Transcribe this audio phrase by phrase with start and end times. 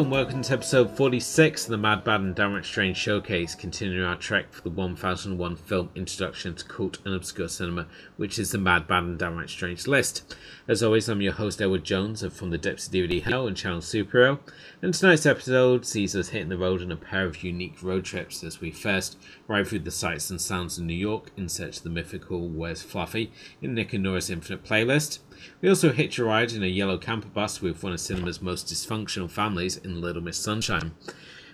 [0.00, 4.16] And welcome to episode 46 of the Mad Bad and Downright Strange Showcase, continuing our
[4.16, 7.86] trek for the 1001 film introduction to cult and obscure cinema,
[8.16, 10.34] which is the Mad Bad and Downright Strange list.
[10.66, 13.54] As always, I'm your host Edward Jones of From the Depths of DVD Hell and
[13.54, 14.38] Channel Superhero,
[14.80, 18.42] and tonight's episode sees us hitting the road on a pair of unique road trips
[18.42, 21.82] as we first ride through the sights and sounds of New York in search of
[21.82, 25.18] the mythical Where's Fluffy in Nick and Norah's Infinite playlist.
[25.60, 28.66] We also hitch a ride in a yellow camper bus with one of cinema's most
[28.66, 30.92] dysfunctional families in Little Miss Sunshine.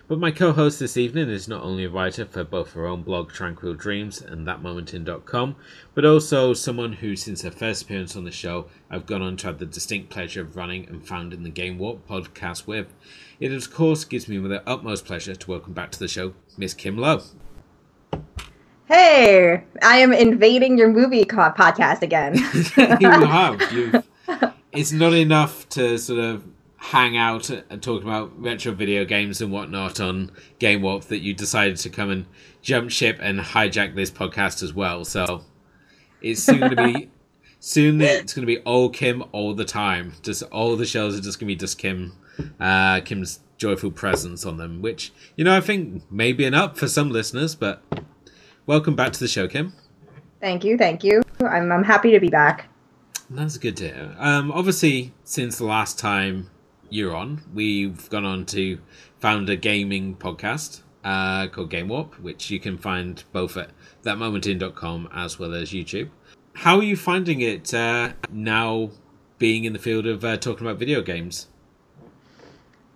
[0.07, 3.01] But my co host this evening is not only a writer for both her own
[3.01, 5.57] blog Tranquil Dreams and ThatMomentin.com,
[5.93, 9.47] but also someone who, since her first appearance on the show, I've gone on to
[9.47, 12.93] have the distinct pleasure of running and founding the Game Warp podcast with.
[13.41, 16.73] It, of course, gives me the utmost pleasure to welcome back to the show Miss
[16.73, 17.21] Kim Lo.
[18.87, 22.35] Hey, I am invading your movie co- podcast again.
[23.01, 23.61] you have.
[23.69, 24.01] You've,
[24.71, 26.45] it's not enough to sort of
[26.77, 31.33] hang out and talk about retro video games and whatnot on Game Warp that you
[31.33, 32.27] decided to come and
[32.61, 35.03] jump ship and hijack this podcast as well.
[35.03, 35.43] So
[36.21, 37.09] it's soon going to be
[37.59, 40.13] soon it's going to be all Kim all the time.
[40.21, 42.13] Just all the shows are just going to be just Kim,
[42.57, 46.87] uh, Kim's joyful presence on them, which you know I think may be enough for
[46.87, 47.83] some listeners, but.
[48.67, 49.71] Welcome back to the show, Kim.
[50.41, 51.23] Thank you, thank you.
[51.39, 52.67] I'm I'm happy to be back.
[53.29, 54.15] That's good to hear.
[54.19, 56.49] Um, obviously, since the last time
[56.89, 58.79] you're on, we've gone on to
[59.21, 63.69] found a gaming podcast uh, called Game Warp, which you can find both at
[64.03, 66.09] thatmomentin.com as well as YouTube.
[66.51, 68.89] How are you finding it uh, now
[69.37, 71.47] being in the field of uh, talking about video games?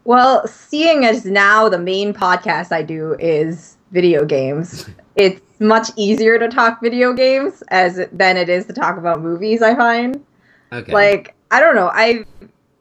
[0.03, 6.37] Well, seeing as now the main podcast I do is video games, it's much easier
[6.39, 9.61] to talk video games as than it is to talk about movies.
[9.61, 10.23] I find.
[10.71, 10.91] Okay.
[10.91, 11.89] Like I don't know.
[11.93, 12.25] I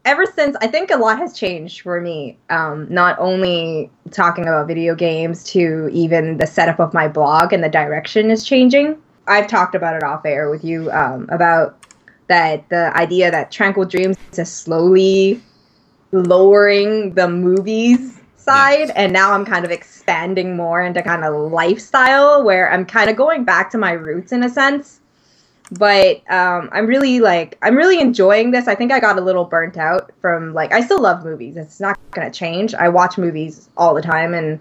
[0.05, 2.39] ever since I think a lot has changed for me.
[2.49, 7.63] Um, not only talking about video games to even the setup of my blog and
[7.63, 9.01] the direction is changing.
[9.27, 11.77] I've talked about it off air with you um, about
[12.29, 15.41] that the idea that Tranquil Dreams is slowly
[16.13, 18.20] lowering the movies
[18.51, 23.09] side and now I'm kind of expanding more into kind of lifestyle where I'm kind
[23.09, 25.01] of going back to my roots in a sense.
[25.73, 28.67] But um, I'm really like I'm really enjoying this.
[28.67, 31.57] I think I got a little burnt out from like I still love movies.
[31.57, 32.75] It's not gonna change.
[32.75, 34.59] I watch movies all the time and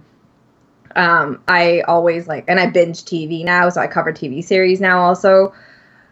[0.96, 5.02] um, I always like and I binge TV now, so I cover TV series now
[5.02, 5.52] also.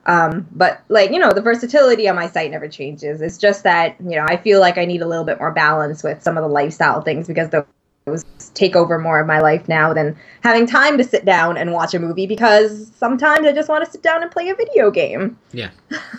[0.07, 3.22] Um, but like you know, the versatility on my site never changes.
[3.22, 6.01] It's just that you know I feel like I need a little bit more balance
[6.01, 9.94] with some of the lifestyle things because those take over more of my life now
[9.94, 13.84] than having time to sit down and watch a movie because sometimes I just want
[13.85, 15.38] to sit down and play a video game.
[15.51, 15.72] Yeah.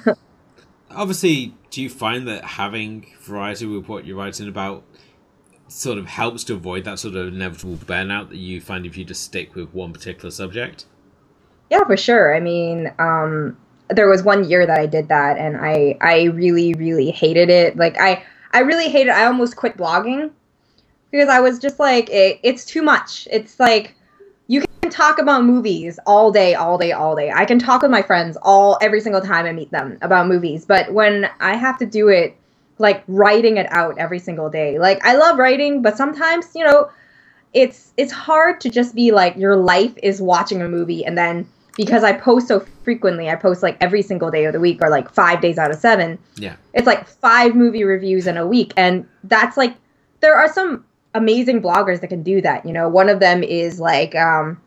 [0.91, 4.85] Obviously, do you find that having variety with what you're writing about
[5.69, 9.05] sort of helps to avoid that sort of inevitable burnout that you find if you
[9.05, 10.87] just stick with one particular subject?
[11.71, 12.35] Yeah, for sure.
[12.35, 13.57] I mean, um,
[13.91, 17.77] there was one year that I did that, and I I really really hated it.
[17.77, 18.23] Like I
[18.53, 19.11] I really hated.
[19.11, 20.31] I almost quit blogging
[21.11, 23.29] because I was just like it, it's too much.
[23.31, 23.95] It's like
[24.47, 27.31] you can talk about movies all day, all day, all day.
[27.31, 30.65] I can talk with my friends all every single time I meet them about movies,
[30.65, 32.37] but when I have to do it
[32.79, 34.79] like writing it out every single day.
[34.79, 36.91] Like I love writing, but sometimes, you know,
[37.53, 41.49] it's it's hard to just be like your life is watching a movie and then
[41.79, 44.91] because I post so frequently, I post like every single day of the week or
[44.91, 46.57] like 5 days out of 7 Yeah.
[46.75, 49.75] it's like five movie reviews in a week and that's like
[50.21, 50.85] there are some
[51.15, 52.89] amazing bloggers that can do that you know?
[52.89, 54.61] One of them is like um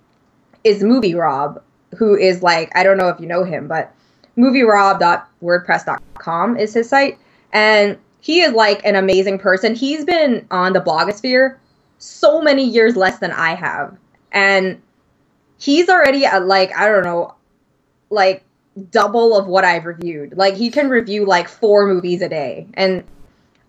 [0.64, 1.62] is movie rob
[1.98, 3.94] who is like i don't know if you know him but
[4.38, 7.18] movierob.wordpress.com is his site
[7.52, 9.74] and he is like an amazing person.
[9.76, 11.58] He's been on the blogosphere
[11.98, 13.96] so many years less than i have
[14.32, 14.82] and
[15.62, 17.34] he's already at like i don't know
[18.10, 18.44] like
[18.90, 20.38] double of what I've reviewed.
[20.38, 22.68] Like he can review like four movies a day.
[22.74, 23.04] And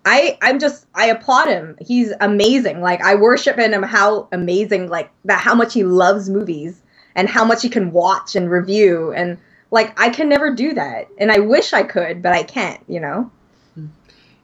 [0.05, 1.77] I I'm just I applaud him.
[1.81, 2.81] He's amazing.
[2.81, 6.83] Like I worship in him how amazing like that how much he loves movies
[7.15, 9.39] and how much he can watch and review and
[9.71, 12.83] like I can never do that, and I wish I could, but I can't.
[12.89, 13.31] You know.
[13.75, 13.87] Hmm.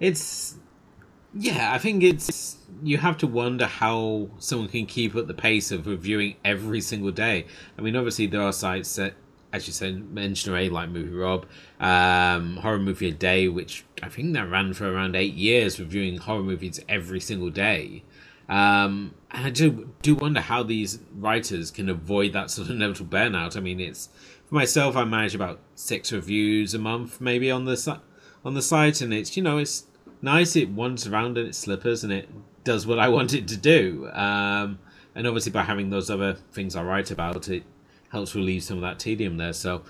[0.00, 0.56] It's
[1.35, 5.71] yeah, I think it's you have to wonder how someone can keep up the pace
[5.71, 7.47] of reviewing every single day.
[7.79, 9.15] I mean, obviously there are sites that,
[9.53, 11.47] as you said, mentioned already, like Movie Rob,
[11.81, 16.19] um, Horror Movie a Day, which I think that ran for around eight years, reviewing
[16.19, 18.05] horror movies every single day.
[18.49, 23.17] Um, and I do do wonder how these writers can avoid that sort of inevitable
[23.17, 23.57] burnout.
[23.57, 24.09] I mean, it's
[24.49, 28.01] for myself, I manage about six reviews a month, maybe on the
[28.45, 29.85] on the site, and it's you know it's
[30.23, 30.57] nice.
[30.57, 32.29] It wanders around in its slippers and it
[32.69, 34.09] does what I want it to do.
[34.12, 34.79] Um,
[35.15, 37.65] and obviously, by having those other things I write about, it
[38.11, 39.53] helps relieve some of that tedium there.
[39.53, 39.82] So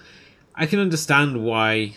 [0.55, 1.97] I can understand why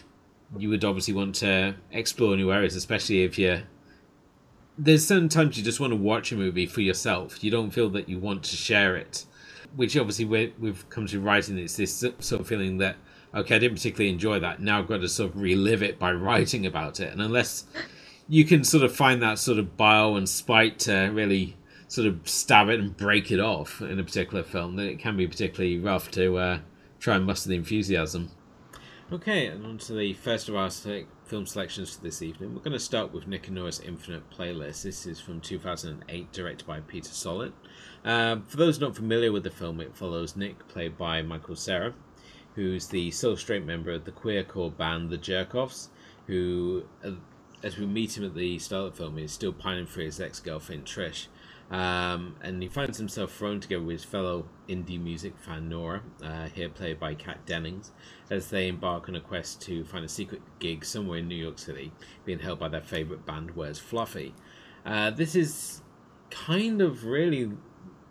[0.57, 3.62] you would obviously want to explore new areas, especially if you're.
[4.78, 7.44] There's certain times you just want to watch a movie for yourself.
[7.44, 9.25] You don't feel that you want to share it,
[9.75, 11.57] which obviously we've come to writing.
[11.60, 12.95] It's this sort of feeling that
[13.34, 14.62] okay, I didn't particularly enjoy that.
[14.62, 17.66] Now I've got to sort of relive it by writing about it, and unless
[18.28, 21.58] you can sort of find that sort of bile and spite to really
[21.88, 25.18] sort of stab it and break it off in a particular film, then it can
[25.18, 26.60] be particularly rough to uh,
[27.00, 28.32] try and muster the enthusiasm.
[29.12, 30.70] Okay, and on to the first of our
[31.26, 32.54] film selections for this evening.
[32.54, 34.84] We're going to start with Nick and Norah's Infinite Playlist.
[34.84, 37.52] This is from 2008, directed by Peter Sollett.
[38.06, 41.94] Uh, for those not familiar with the film, it follows Nick, played by Michael Cera,
[42.56, 45.90] who's the sole straight member of the queer core band The Jerkoffs,
[46.28, 47.12] who uh,
[47.63, 50.19] as we meet him at the start of the film, he's still pining for his
[50.19, 51.28] ex girlfriend Trish.
[51.69, 56.48] Um, and he finds himself thrown together with his fellow indie music fan Norah, uh,
[56.48, 57.92] here played by Kat Dennings,
[58.30, 61.58] as they embark on a quest to find a secret gig somewhere in New York
[61.58, 61.94] City,
[62.25, 64.34] being held by their favourite band, Where's Fluffy.
[64.86, 65.81] Uh, this is
[66.30, 67.52] kind of really,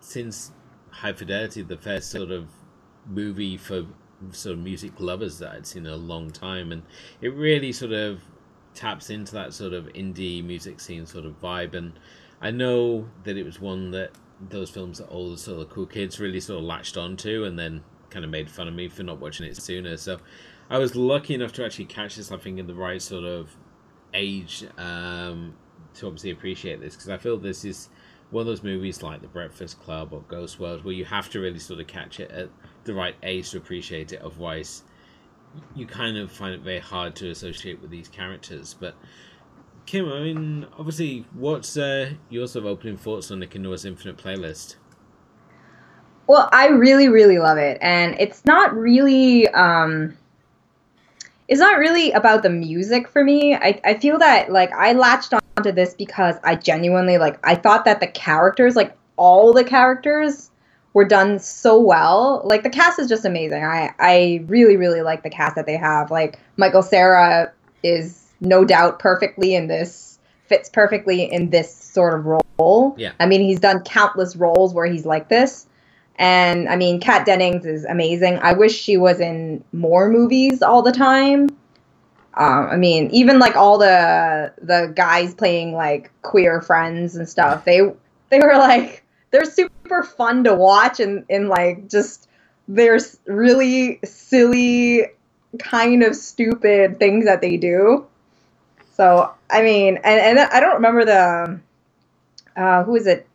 [0.01, 0.53] since
[0.91, 2.49] High Fidelity, the first sort of
[3.07, 3.85] movie for
[4.33, 6.83] sort of music lovers that I'd seen in a long time, and
[7.21, 8.23] it really sort of
[8.75, 11.75] taps into that sort of indie music scene sort of vibe.
[11.75, 11.93] And
[12.41, 14.13] I know that it was one that
[14.49, 17.59] those films that all the sort of cool kids really sort of latched onto and
[17.59, 19.97] then kind of made fun of me for not watching it sooner.
[19.97, 20.19] So
[20.69, 23.55] I was lucky enough to actually catch this, I think, in the right sort of
[24.15, 25.55] age um,
[25.95, 27.89] to obviously appreciate this because I feel this is
[28.31, 31.41] one of those movies like The Breakfast Club or Ghost World where you have to
[31.41, 32.49] really sort of catch it at
[32.85, 34.23] the right age to appreciate it.
[34.23, 34.85] Otherwise,
[35.75, 38.75] you kind of find it very hard to associate with these characters.
[38.79, 38.95] But
[39.87, 44.17] Kim, I mean, obviously, what's uh, your sort of opening thoughts on and Norah's Infinite
[44.17, 44.77] playlist?
[46.27, 49.49] Well, I really, really love it, and it's not really.
[49.49, 50.17] Um,
[51.49, 53.57] it's not really about the music for me.
[53.57, 57.85] I, I feel that like I latched onto this because I genuinely like I thought
[57.85, 60.50] that the characters, like all the characters,
[60.93, 62.43] were done so well.
[62.45, 63.65] Like the cast is just amazing.
[63.65, 66.11] I I really really like the cast that they have.
[66.11, 67.53] Like Michael Cera
[67.83, 70.11] is no doubt perfectly in this
[70.51, 72.95] fits perfectly in this sort of role.
[72.99, 73.13] Yeah.
[73.21, 75.67] I mean, he's done countless roles where he's like this.
[76.17, 78.39] And I mean, Kat Dennings is amazing.
[78.43, 81.49] I wish she was in more movies all the time.
[82.35, 87.65] Um, I mean, even like all the the guys playing like queer friends and stuff,
[87.65, 87.81] they
[88.29, 92.29] they were like they're super fun to watch and, and like just
[92.69, 95.07] there's really silly
[95.59, 98.07] kind of stupid things that they do.
[98.95, 101.61] So i mean and, and i don't remember the
[102.57, 103.27] uh, who is it?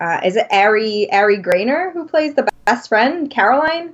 [0.00, 3.92] Uh, is it ari ari graynor who plays the best friend caroline?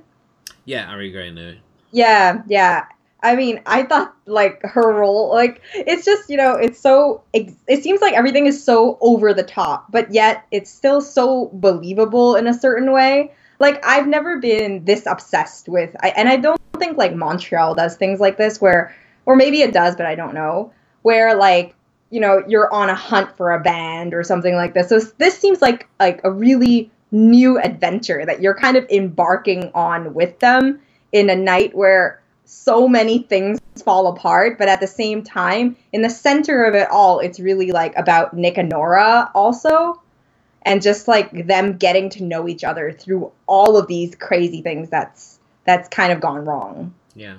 [0.65, 1.57] Yeah ari graynor
[1.91, 2.85] yeah yeah
[3.23, 7.83] I mean, I thought like her role, like it's just you know, it's so it
[7.83, 12.47] seems like everything is so over the top, but yet it's still so believable in
[12.47, 13.31] a certain way.
[13.59, 17.95] Like I've never been this obsessed with, I, and I don't think like Montreal does
[17.95, 18.95] things like this, where
[19.25, 20.71] or maybe it does, but I don't know,
[21.01, 21.73] where like
[22.11, 24.89] you know you're on a hunt for a band or something like this.
[24.89, 30.13] So this seems like like a really new adventure that you're kind of embarking on
[30.13, 30.79] with them
[31.13, 36.01] in a night where so many things fall apart, but at the same time, in
[36.01, 40.01] the center of it all, it's really like about Nick and Norah also.
[40.63, 44.89] And just like them getting to know each other through all of these crazy things
[44.89, 46.93] that's that's kind of gone wrong.
[47.15, 47.37] Yeah.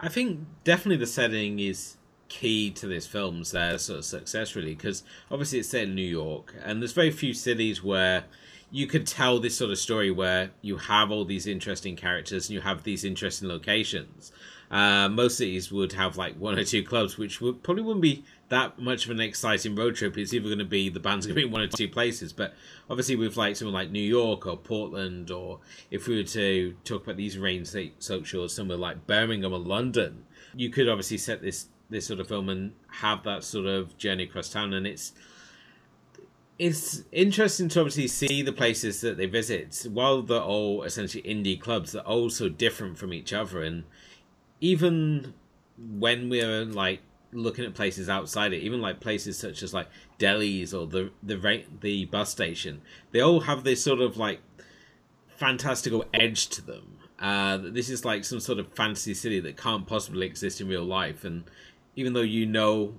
[0.00, 1.96] I think definitely the setting is
[2.28, 6.02] key to this film's uh, sort of success really because obviously it's set in New
[6.02, 8.24] York and there's very few cities where
[8.70, 12.54] you could tell this sort of story where you have all these interesting characters and
[12.54, 14.32] you have these interesting locations.
[14.70, 18.24] Uh, most cities would have like one or two clubs, which would probably wouldn't be
[18.48, 20.18] that much of an exciting road trip.
[20.18, 22.32] It's either going to be the band's going to be in one or two places,
[22.32, 22.54] but
[22.90, 27.04] obviously with like someone like New York or Portland, or if we were to talk
[27.04, 30.24] about these rain soaked shores, somewhere like Birmingham or London,
[30.56, 34.24] you could obviously set this this sort of film and have that sort of journey
[34.24, 35.12] across town, and it's
[36.58, 39.86] it's interesting to obviously see the places that they visit.
[39.90, 43.84] While they're all essentially indie clubs, they're all so different from each other, and
[44.60, 45.34] even
[45.78, 47.00] when we're like
[47.32, 51.64] looking at places outside it, even like places such as like Delhi's or the the
[51.80, 52.80] the bus station,
[53.12, 54.40] they all have this sort of like
[55.28, 56.98] fantastical edge to them.
[57.18, 60.84] Uh, this is like some sort of fantasy city that can't possibly exist in real
[60.84, 61.44] life, and
[61.96, 62.94] even though you know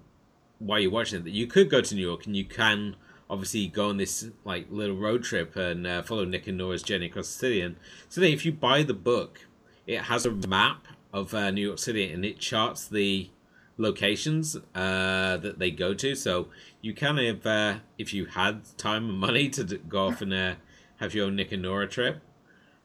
[0.60, 2.96] why you're watching it, that you could go to New York and you can
[3.30, 7.08] obviously go on this like little road trip and uh, follow Nick and Norah's journey
[7.08, 7.62] across the city.
[7.62, 7.76] And
[8.10, 9.48] so if you buy the book,
[9.86, 13.30] it has a map of uh, New York City and it charts the
[13.78, 16.16] locations uh, that they go to.
[16.16, 16.48] So
[16.82, 20.56] you kind of, uh, if you had time and money to go off and uh,
[20.98, 22.22] have your own Nick and Norah trip,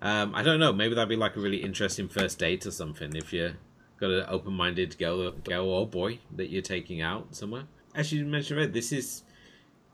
[0.00, 0.72] um, I don't know.
[0.72, 3.14] Maybe that'd be like a really interesting first date or something.
[3.14, 3.54] If you
[4.00, 7.64] got an open-minded girl, girl or boy that you're taking out somewhere.
[7.94, 9.22] As you mentioned, this is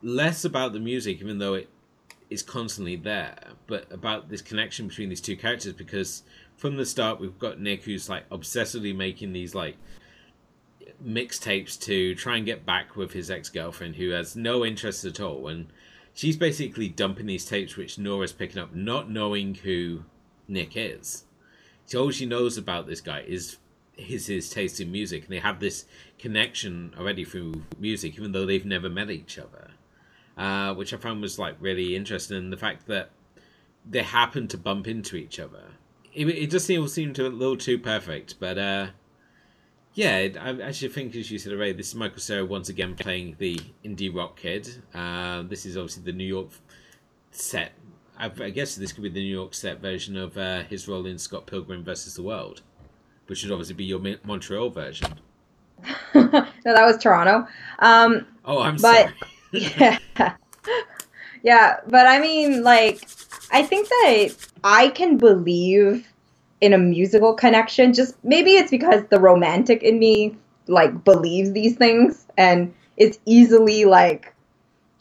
[0.01, 1.69] less about the music, even though it
[2.29, 3.35] is constantly there,
[3.67, 6.23] but about this connection between these two characters because
[6.55, 9.77] from the start we've got Nick who's like obsessively making these like
[11.03, 15.19] mixtapes to try and get back with his ex girlfriend who has no interest at
[15.19, 15.67] all, and
[16.13, 20.03] she's basically dumping these tapes which Norah's picking up, not knowing who
[20.47, 21.25] Nick is.
[21.85, 23.57] So all she knows about this guy is
[23.95, 25.85] his his taste in music, and they have this
[26.19, 29.71] connection already through music, even though they've never met each other.
[30.39, 32.37] Uh, which I found was like really interesting.
[32.37, 33.09] And the fact that
[33.85, 35.63] they happen to bump into each other,
[36.13, 38.35] it, it just seemed seemed a little too perfect.
[38.39, 38.87] But uh,
[39.95, 43.35] yeah, I actually think, as you said, Ray, this is Michael Cera once again playing
[43.37, 44.81] the indie rock kid.
[44.93, 46.51] Uh, this is obviously the New York
[47.31, 47.73] set.
[48.17, 51.05] I, I, guess this could be the New York set version of uh, his role
[51.05, 52.61] in Scott Pilgrim versus the World,
[53.27, 55.19] which would obviously be your Montreal version.
[56.15, 57.45] no, that was Toronto.
[57.79, 59.13] Um, oh, I'm but, sorry.
[59.51, 59.97] yeah,
[61.43, 63.07] yeah, but I mean, like,
[63.51, 64.29] I think that
[64.63, 66.07] I can believe
[66.61, 67.93] in a musical connection.
[67.93, 70.35] Just maybe it's because the romantic in me
[70.67, 74.33] like believes these things and it's easily like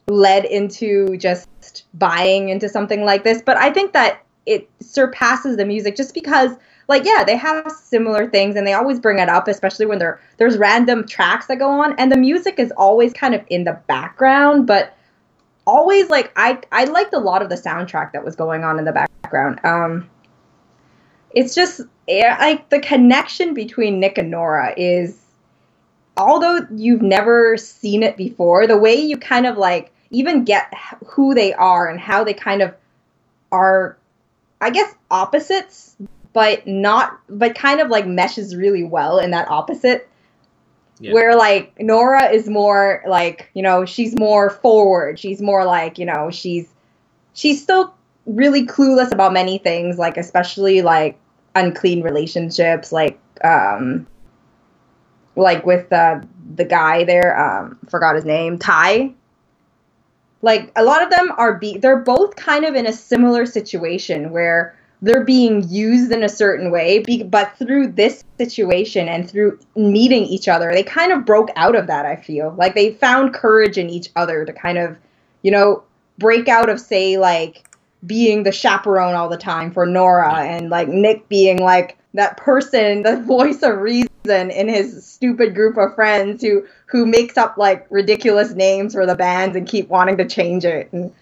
[0.07, 3.43] led into just buying into something like this.
[3.43, 6.53] But I think that it surpasses the music just because
[6.89, 10.21] like yeah they have similar things and they always bring it up especially when there
[10.39, 13.79] there's random tracks that go on and the music is always kind of in the
[13.87, 14.97] background but
[15.67, 18.85] always like i i liked a lot of the soundtrack that was going on in
[18.85, 19.61] the background.
[19.65, 20.09] Um
[21.33, 25.21] it's just like the connection between Nick and Norah is
[26.17, 30.73] although you've never seen it before, the way you kind of like even get
[31.07, 32.75] who they are and how they kind of
[33.53, 33.99] are
[34.61, 35.97] I guess opposites,
[36.39, 40.09] but not but kind of like meshes really well in that opposite.
[41.01, 41.13] Yeah.
[41.13, 45.19] Where like Norah is more like, you know, she's more forward.
[45.19, 46.69] She's more like, you know, she's
[47.33, 47.93] she's still
[48.27, 51.19] really clueless about many things, like especially like
[51.57, 54.07] unclean relationships, like um,
[55.35, 59.13] like with the the guy there, um, forgot his name, Ty.
[60.43, 64.31] Like a lot of them are be they're both kind of in a similar situation
[64.31, 70.25] where they're being used in a certain way, but through this situation and through meeting
[70.25, 72.05] each other, they kind of broke out of that.
[72.05, 74.97] I feel like they found courage in each other to kind of,
[75.43, 75.85] you know,
[76.19, 77.65] break out of say like
[78.07, 83.03] being the chaperone all the time for Norah and like Nick being like that person,
[83.03, 87.87] the voice of reason in his stupid group of friends who who makes up like
[87.91, 90.93] ridiculous names for the bands and keep wanting to change it.
[90.93, 91.13] And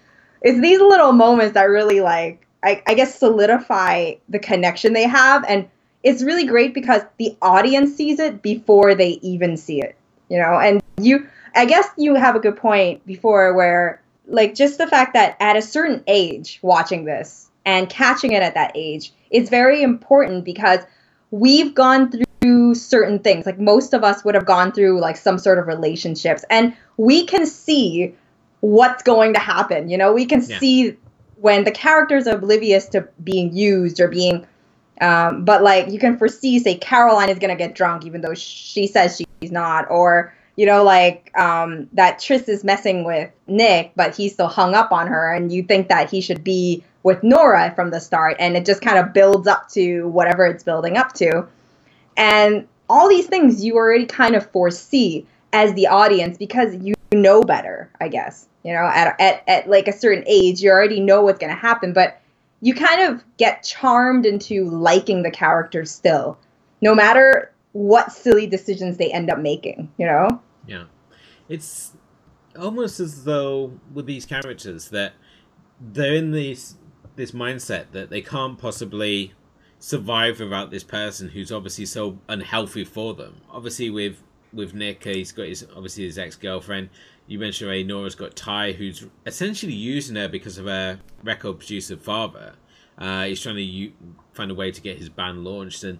[0.41, 5.45] it's these little moments that really like I, I guess solidify the connection they have
[5.47, 5.69] and
[6.03, 9.95] it's really great because the audience sees it before they even see it.
[10.29, 14.77] You know, and you I guess you have a good point before where like just
[14.77, 19.13] the fact that at a certain age watching this and catching it at that age
[19.31, 20.79] is very important because
[21.31, 25.37] we've gone through certain things like most of us would have gone through like some
[25.37, 28.13] sort of relationships and we can see
[28.59, 30.59] what's going to happen you know we can yeah.
[30.59, 30.97] see
[31.39, 34.45] when the characters are oblivious to being used or being
[35.01, 38.87] um, but like you can foresee say caroline is to get drunk even though she
[38.87, 44.15] says she's not or you know, like um, that Tris is messing with Nick, but
[44.15, 47.71] he's still hung up on her, and you think that he should be with Norah
[47.75, 51.13] from the start, and it just kind of builds up to whatever it's building up
[51.13, 51.47] to.
[52.17, 57.41] And all these things you already kind of foresee as the audience because you know
[57.41, 58.47] better, I guess.
[58.63, 61.59] You know, at, at, at like a certain age, you already know what's going to
[61.59, 62.21] happen, but
[62.61, 66.37] you kind of get charmed into liking the characters still,
[66.81, 70.41] no matter what silly decisions they end up making, you know?
[70.65, 70.85] Yeah.
[71.47, 71.93] It's
[72.59, 75.13] almost as though with these characters that
[75.79, 76.75] they're in this
[77.15, 79.33] this mindset that they can't possibly
[79.79, 83.41] survive without this person who's obviously so unhealthy for them.
[83.49, 84.21] Obviously with
[84.53, 86.89] with Nick, he's got his obviously his ex girlfriend.
[87.27, 91.97] You mentioned Ray Norah's got Ty, who's essentially using her because of her record producer
[91.97, 92.53] father.
[92.97, 93.93] Uh, he's trying to u-
[94.33, 95.99] find a way to get his band launched, and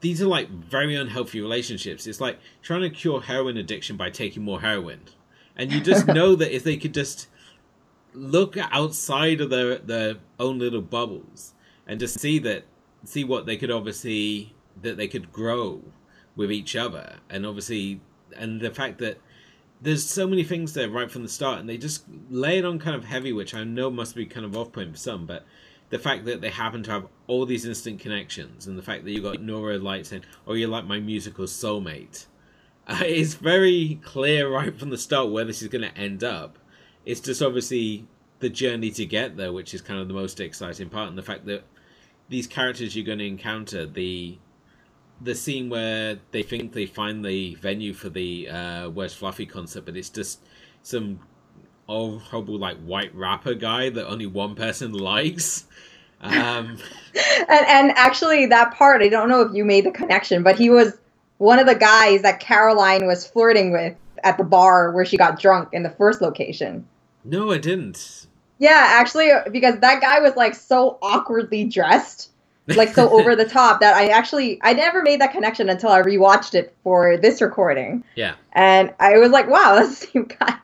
[0.00, 2.06] these are like very unhealthy relationships.
[2.06, 5.02] It's like trying to cure heroin addiction by taking more heroin,
[5.56, 7.28] and you just know that if they could just
[8.14, 11.52] look outside of their their own little bubbles
[11.86, 12.64] and just see that
[13.04, 15.82] see what they could obviously that they could grow
[16.36, 17.16] with each other.
[17.30, 18.00] And obviously
[18.36, 19.18] and the fact that
[19.80, 22.78] there's so many things there right from the start and they just lay it on
[22.78, 25.44] kind of heavy which i know must be kind of off-putting for some but
[25.90, 29.12] the fact that they happen to have all these instant connections and the fact that
[29.12, 32.26] you got norah light saying oh you're like my musical soulmate.
[32.86, 36.58] Uh, it's very clear right from the start where this is going to end up.
[37.06, 38.06] It's just obviously
[38.40, 41.22] the journey to get there which is kind of the most exciting part and the
[41.22, 41.64] fact that
[42.28, 44.36] these characters you're going to encounter the
[45.20, 49.84] the scene where they think they find the venue for the uh, Where's Fluffy concert,
[49.84, 50.40] but it's just
[50.82, 51.20] some
[51.88, 55.66] old horrible like white rapper guy that only one person likes.
[56.20, 56.78] Um,
[57.48, 60.70] and and actually, that part I don't know if you made the connection, but he
[60.70, 60.98] was
[61.38, 65.38] one of the guys that Caroline was flirting with at the bar where she got
[65.38, 66.86] drunk in the first location.
[67.24, 68.26] No, I didn't.
[68.58, 72.30] Yeah, actually, because that guy was like so awkwardly dressed
[72.68, 76.02] like so over the top that I actually I never made that connection until I
[76.02, 78.04] rewatched it for this recording.
[78.14, 78.34] Yeah.
[78.52, 80.56] And I was like, wow, that's the same guy.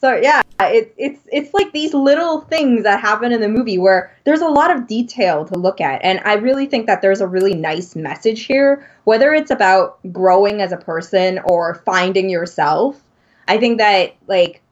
[0.00, 4.14] so yeah, it, it's it's like these little things that happen in the movie where
[4.24, 7.26] there's a lot of detail to look at, and I really think that there's a
[7.26, 13.00] really nice message here, whether it's about growing as a person or finding yourself.
[13.46, 14.62] I think that like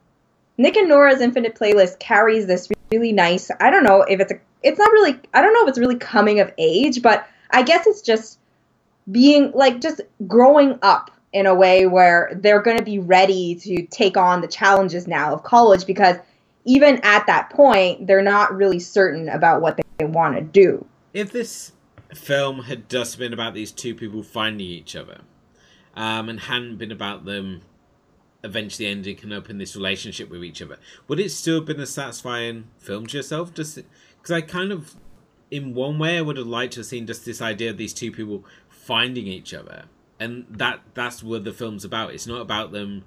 [0.58, 3.50] Nick and Norah's Infinite Playlist carries this really nice.
[3.60, 5.96] I don't know if it's a it's not really I don't know if it's really
[5.96, 8.38] coming of age, but I guess it's just
[9.10, 13.86] being like just growing up in a way where they're going to be ready to
[13.86, 16.16] take on the challenges now of college because
[16.64, 20.84] even at that point they're not really certain about what they want to do.
[21.12, 21.72] If this
[22.14, 25.20] film had just been about these two people finding each other
[25.94, 27.62] um, and hadn't been about them
[28.44, 31.86] eventually ending up in this relationship with each other, would it still have been a
[31.86, 33.52] satisfying film to yourself?
[33.52, 33.86] Does it,
[34.26, 34.96] because I kind of,
[35.52, 37.94] in one way, I would have liked to have seen just this idea of these
[37.94, 39.84] two people finding each other,
[40.18, 42.12] and that that's what the film's about.
[42.12, 43.04] It's not about them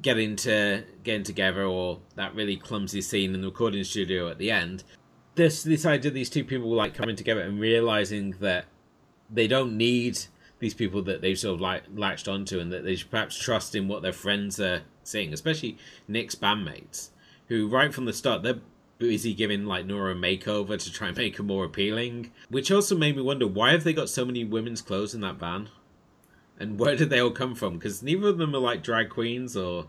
[0.00, 4.50] getting to getting together or that really clumsy scene in the recording studio at the
[4.50, 4.84] end.
[5.34, 8.64] This this idea of these two people like coming together and realizing that
[9.30, 10.18] they don't need
[10.60, 13.74] these people that they've sort of like latched onto and that they should perhaps trust
[13.74, 15.76] in what their friends are saying, especially
[16.08, 17.10] Nick's bandmates,
[17.48, 18.60] who right from the start they're
[19.00, 22.30] is he giving like Norah a makeover to try and make her more appealing?
[22.48, 25.36] Which also made me wonder why have they got so many women's clothes in that
[25.36, 25.68] van,
[26.58, 27.74] and where did they all come from?
[27.74, 29.86] Because neither of them are like drag queens or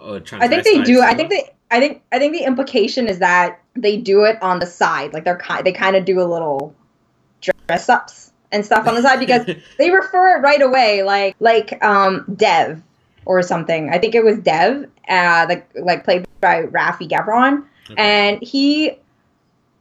[0.00, 1.00] or I think they do.
[1.00, 1.50] I think they.
[1.70, 5.24] I think I think the implication is that they do it on the side, like
[5.24, 5.64] they're kind.
[5.64, 6.74] They kind of do a little
[7.40, 9.46] dress ups and stuff on the side because
[9.78, 12.82] they refer it right away, like like um Dev
[13.24, 13.90] or something.
[13.90, 17.94] I think it was Dev, uh, like like played by Rafi Gavron Okay.
[18.02, 18.98] And he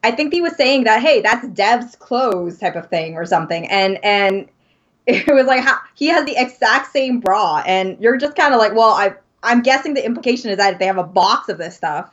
[0.06, 3.68] I think he was saying that, hey, that's Dev's clothes type of thing or something.
[3.70, 4.48] And and
[5.08, 8.60] it was like how, he has the exact same bra, and you're just kind of
[8.60, 11.58] like, well, I I'm guessing the implication is that if they have a box of
[11.58, 12.12] this stuff,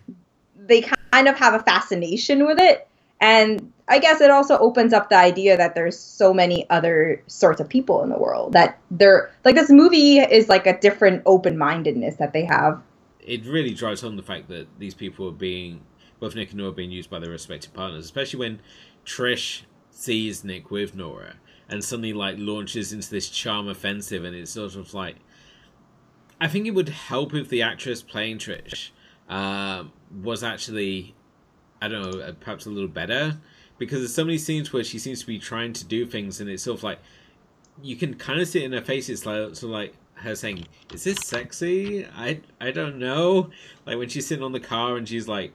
[0.56, 2.88] they kind of have a fascination with it.
[3.20, 7.60] And I guess it also opens up the idea that there's so many other sorts
[7.60, 11.58] of people in the world that they're like this movie is like a different open
[11.58, 12.80] mindedness that they have
[13.28, 15.82] it really drives home the fact that these people are being
[16.18, 18.60] both Nick and Norah are being used by their respective partners, especially when
[19.04, 21.34] Trish sees Nick with Norah
[21.68, 25.16] and suddenly like launches into this charm offensive, and it's sort of like
[26.40, 28.90] I think it would help if the actress playing Trish
[29.28, 29.84] uh,
[30.22, 31.14] was actually
[31.82, 33.38] I don't know perhaps a little better
[33.76, 36.48] because there's so many scenes where she seems to be trying to do things, and
[36.48, 36.98] it's sort of like
[37.82, 39.08] you can kind of see it in her face.
[39.08, 43.50] It's like sort of like her saying, "Is this sexy?" I I don't know.
[43.86, 45.52] Like when she's sitting on the car and she's like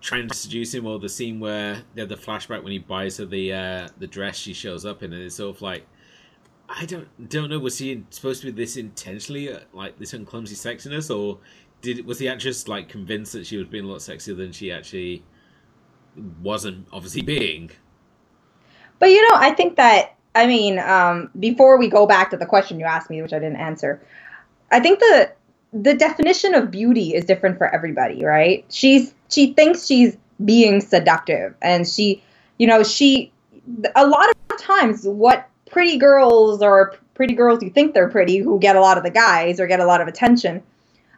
[0.00, 3.16] trying to seduce him, or the scene where they have the flashback when he buys
[3.18, 5.86] her the uh, the dress she shows up in, and it's sort of like,
[6.68, 10.54] I don't don't know, was he supposed to be this intentionally uh, like this unclumsy
[10.54, 11.38] sexiness, or
[11.80, 14.72] did was the actress like convinced that she was being a lot sexier than she
[14.72, 15.24] actually
[16.42, 17.70] wasn't obviously being?
[18.98, 22.44] But you know, I think that I mean, um, before we go back to the
[22.44, 24.00] question you asked me, which I didn't answer,
[24.70, 25.32] I think the
[25.72, 28.64] the definition of beauty is different for everybody, right?
[28.68, 32.22] She's she thinks she's being seductive, and she,
[32.58, 33.32] you know, she
[33.94, 38.58] a lot of times what pretty girls or pretty girls who think they're pretty who
[38.60, 40.62] get a lot of the guys or get a lot of attention,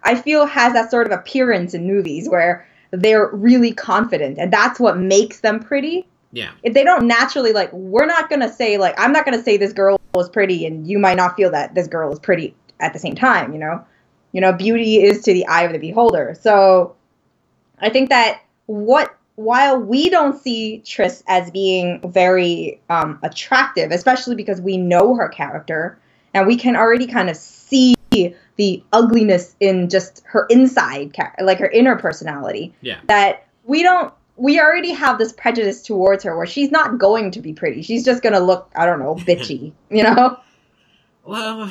[0.04, 4.78] I feel has that sort of appearance in movies where they're really confident, and that's
[4.78, 6.50] what makes them pretty Yeah.
[6.62, 9.72] if they don't naturally like we're not gonna say like i'm not gonna say this
[9.72, 12.98] girl is pretty and you might not feel that this girl is pretty at the
[12.98, 13.82] same time you know
[14.32, 16.94] you know beauty is to the eye of the beholder so
[17.80, 24.34] i think that what while we don't see tris as being very um, attractive especially
[24.34, 25.98] because we know her character
[26.34, 27.94] and we can already kind of see
[28.56, 32.98] the ugliness in just her inside like her inner personality Yeah.
[33.06, 37.40] that we don't we already have this prejudice towards her where she's not going to
[37.40, 37.82] be pretty.
[37.82, 40.38] She's just gonna look, I don't know, bitchy, you know?
[41.24, 41.70] Well,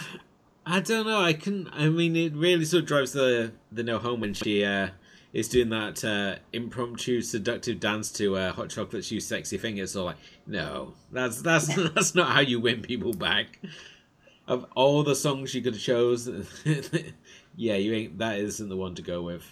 [0.65, 1.21] I don't know.
[1.21, 1.69] I can.
[1.71, 4.89] I mean, it really sort of drives the the no home when she uh,
[5.31, 10.03] is doing that uh, impromptu seductive dance to uh, "Hot Chocolate's You Sexy Fingers." So
[10.03, 13.59] like, no, that's that's that's not how you win people back.
[14.45, 16.29] Of all the songs you could have chose,
[17.55, 18.17] yeah, you ain't.
[18.17, 19.45] That isn't the one to go with.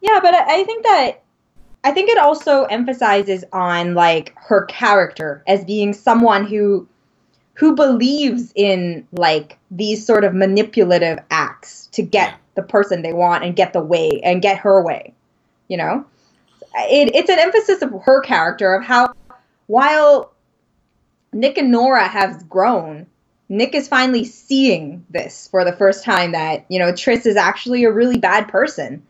[0.00, 1.22] Yeah, but I I think that
[1.88, 6.86] I think it also emphasizes on like her character as being someone who
[7.54, 13.42] who believes in like these sort of manipulative acts to get the person they want
[13.42, 15.14] and get the way and get her way.
[15.68, 16.04] You know?
[16.74, 19.14] It, it's an emphasis of her character of how
[19.66, 20.30] while
[21.32, 23.06] Nick and Norah have grown,
[23.48, 27.84] Nick is finally seeing this for the first time that, you know, Tris is actually
[27.84, 29.02] a really bad person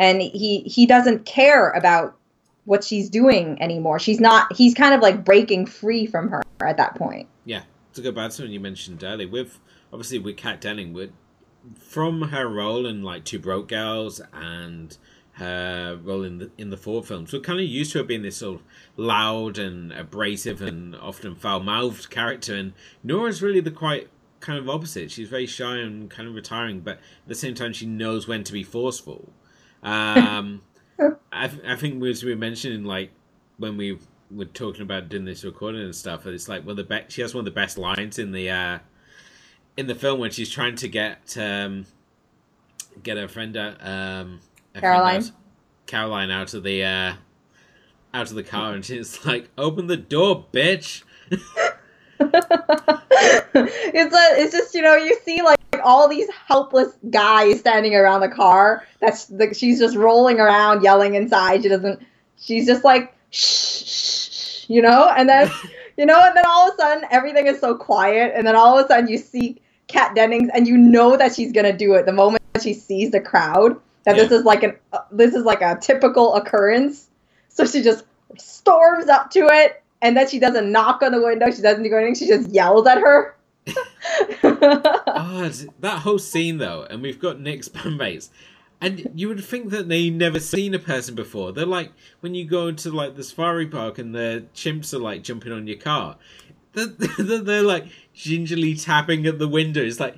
[0.00, 2.16] and he he doesn't care about
[2.64, 3.98] what she's doing anymore.
[3.98, 4.52] She's not.
[4.56, 7.28] He's kind of like breaking free from her at that point.
[7.44, 9.60] Yeah, to go back to what you mentioned earlier, with
[9.92, 11.10] obviously with Kat Denning, with
[11.78, 14.96] from her role in like Two Broke Girls and
[15.32, 18.22] her role in the in the Thor films, we're kind of used to her being
[18.22, 22.72] this sort of loud and abrasive and often foul mouthed character, and
[23.04, 24.08] Norah's really the quite
[24.40, 25.10] kind of opposite.
[25.10, 28.44] She's very shy and kind of retiring, but at the same time, she knows when
[28.44, 29.30] to be forceful.
[29.82, 30.62] Um,
[31.32, 33.10] I, th- I think as we were mentioning, like
[33.58, 33.98] when we
[34.30, 37.12] were talking about doing this recording and stuff, it's like one of the best.
[37.12, 38.78] She has one of the best lines in the uh,
[39.76, 41.86] in the film when she's trying to get um,
[43.02, 44.40] get her friend out, um,
[44.74, 45.22] her friend Caroline?
[45.22, 45.30] out-
[45.86, 47.14] Caroline out of the uh,
[48.14, 51.02] out of the car, and she's like, "Open the door, bitch."
[52.20, 58.20] it's a, it's just you know you see like all these helpless guys standing around
[58.20, 58.86] the car.
[59.00, 61.62] That's like she's just rolling around yelling inside.
[61.62, 62.00] She doesn't.
[62.38, 65.50] She's just like shh, shh, shh you know, and then
[65.96, 68.78] you know, and then all of a sudden everything is so quiet, and then all
[68.78, 72.06] of a sudden you see Kat Dennings, and you know that she's gonna do it
[72.06, 73.80] the moment she sees the crowd.
[74.04, 77.08] That this is like an uh, this is like a typical occurrence.
[77.48, 78.04] So she just
[78.38, 81.50] storms up to it, and then she doesn't knock on the window.
[81.50, 82.14] She doesn't do anything.
[82.14, 83.34] She just yells at her.
[83.66, 88.28] It's- that whole scene though, and we've got Nick's bandmates,
[88.80, 91.52] and you would think that they never seen a person before.
[91.52, 95.22] They're like when you go into like the safari park and the chimps are like
[95.22, 96.16] jumping on your car.
[96.72, 96.86] They're,
[97.18, 99.82] they're, they're like gingerly tapping at the window.
[99.82, 100.16] It's like,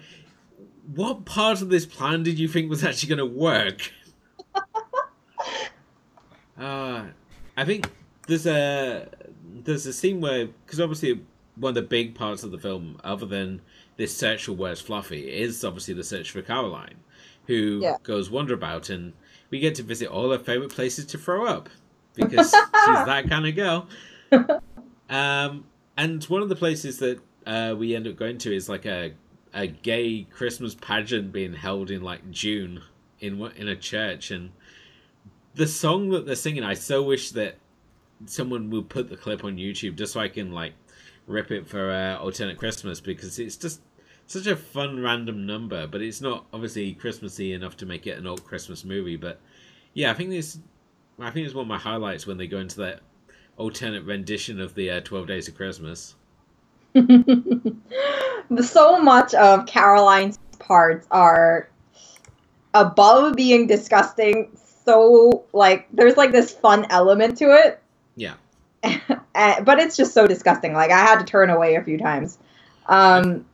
[0.95, 3.93] what part of this plan did you think was actually going to work?
[6.59, 7.07] Uh,
[7.57, 7.91] I think
[8.29, 9.09] there's a
[9.65, 11.21] there's a scene where because obviously
[11.57, 13.61] one of the big parts of the film, other than
[13.97, 16.97] this search for where's Fluffy, is obviously the search for Caroline,
[17.47, 17.97] who Yeah.
[18.03, 19.13] goes wander about, and
[19.51, 21.69] we get to visit all her favorite places to throw up
[22.15, 22.51] because
[22.87, 23.89] she's that kind of girl.
[25.11, 25.67] Um,
[25.99, 29.13] and one of the places that uh, we end up going to is like a
[29.53, 32.81] a gay Christmas pageant being held in like June
[33.21, 34.51] in in a church, and
[35.55, 37.57] the song that they're singing, I so wish that
[38.25, 40.73] someone would put the clip on YouTube just so I can like
[41.27, 43.81] rip it for uh, alternate Christmas because it's just
[44.27, 48.27] such a fun random number, but it's not obviously Christmassy enough to make it an
[48.27, 49.17] old Christmas movie.
[49.17, 49.41] But
[49.95, 50.59] yeah, I think this,
[51.19, 53.01] I think it's one of my highlights when they go into that
[53.57, 56.15] alternate rendition of the uh, Twelve Days of Christmas.
[56.95, 61.69] so much of Caroline's parts are
[62.75, 67.83] above being disgusting, so like there's like this fun element to it.
[68.17, 68.35] Yeah.
[69.35, 70.73] But it's just so disgusting.
[70.73, 72.39] Like I had to turn away a few times.
[72.87, 73.47] Um,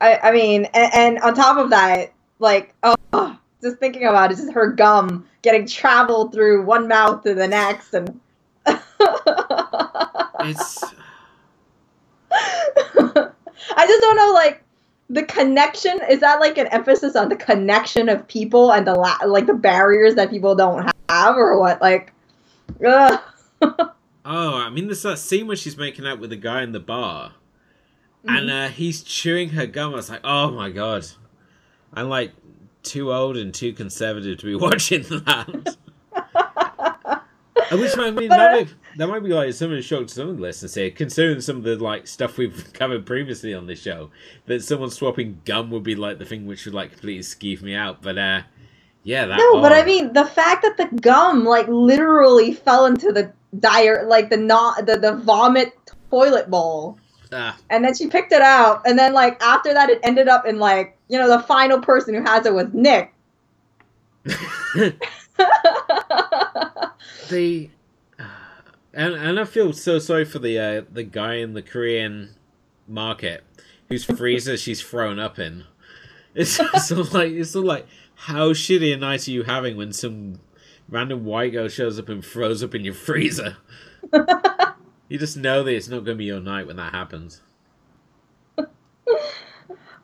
[0.00, 4.36] I, I mean, and, and on top of that, like, oh, just thinking about it,
[4.36, 8.20] just her gum getting traveled through one mouth to the next, and
[10.40, 10.84] it's.
[13.68, 14.62] I just don't know, like
[15.08, 16.00] the connection.
[16.10, 19.54] Is that like an emphasis on the connection of people and the la- like the
[19.54, 21.80] barriers that people don't have, or what?
[21.80, 22.12] Like,
[22.86, 23.20] ugh.
[24.26, 26.80] oh, I mean, there's that scene where she's making out with the guy in the
[26.80, 27.30] bar,
[28.24, 28.36] mm-hmm.
[28.36, 29.92] and uh, he's chewing her gum.
[29.92, 31.06] I was like, oh my god,
[31.92, 32.32] I'm like
[32.82, 35.76] too old and too conservative to be watching that.
[37.72, 40.36] Which I mean, that might, that might be like some of the shock some of
[40.36, 44.10] the listeners here, considering some of the like stuff we've covered previously on this show.
[44.46, 47.74] That someone swapping gum would be like the thing which would like completely skeeve me
[47.74, 48.02] out.
[48.02, 48.42] But uh,
[49.02, 49.38] yeah, that.
[49.38, 54.04] No, but I mean the fact that the gum like literally fell into the dire,
[54.06, 55.72] like the not the the vomit
[56.10, 56.98] toilet bowl.
[57.32, 57.58] Ah.
[57.70, 60.58] And then she picked it out, and then like after that, it ended up in
[60.58, 63.12] like you know the final person who has it was Nick.
[67.28, 67.70] the
[68.96, 72.34] and and I feel so sorry for the uh, the guy in the Korean
[72.88, 73.44] market
[73.88, 75.64] whose freezer she's thrown up in.
[76.34, 76.50] It's
[76.86, 79.92] sort of like it's sort of like how shitty a night are you having when
[79.92, 80.40] some
[80.88, 83.56] random white girl shows up and throws up in your freezer?
[85.08, 87.40] you just know that it's not going to be your night when that happens.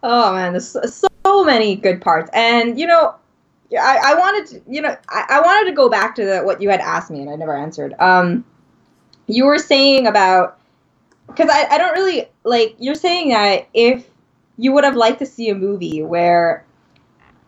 [0.03, 0.77] oh man, there's
[1.25, 3.15] so many good parts, and you know,
[3.79, 6.61] I, I wanted to, you know, I, I wanted to go back to the, what
[6.61, 7.95] you had asked me and I never answered.
[7.99, 8.45] Um,
[9.27, 10.59] you were saying about
[11.27, 14.07] because I, I don't really like you're saying that if
[14.59, 16.65] you would have liked to see a movie where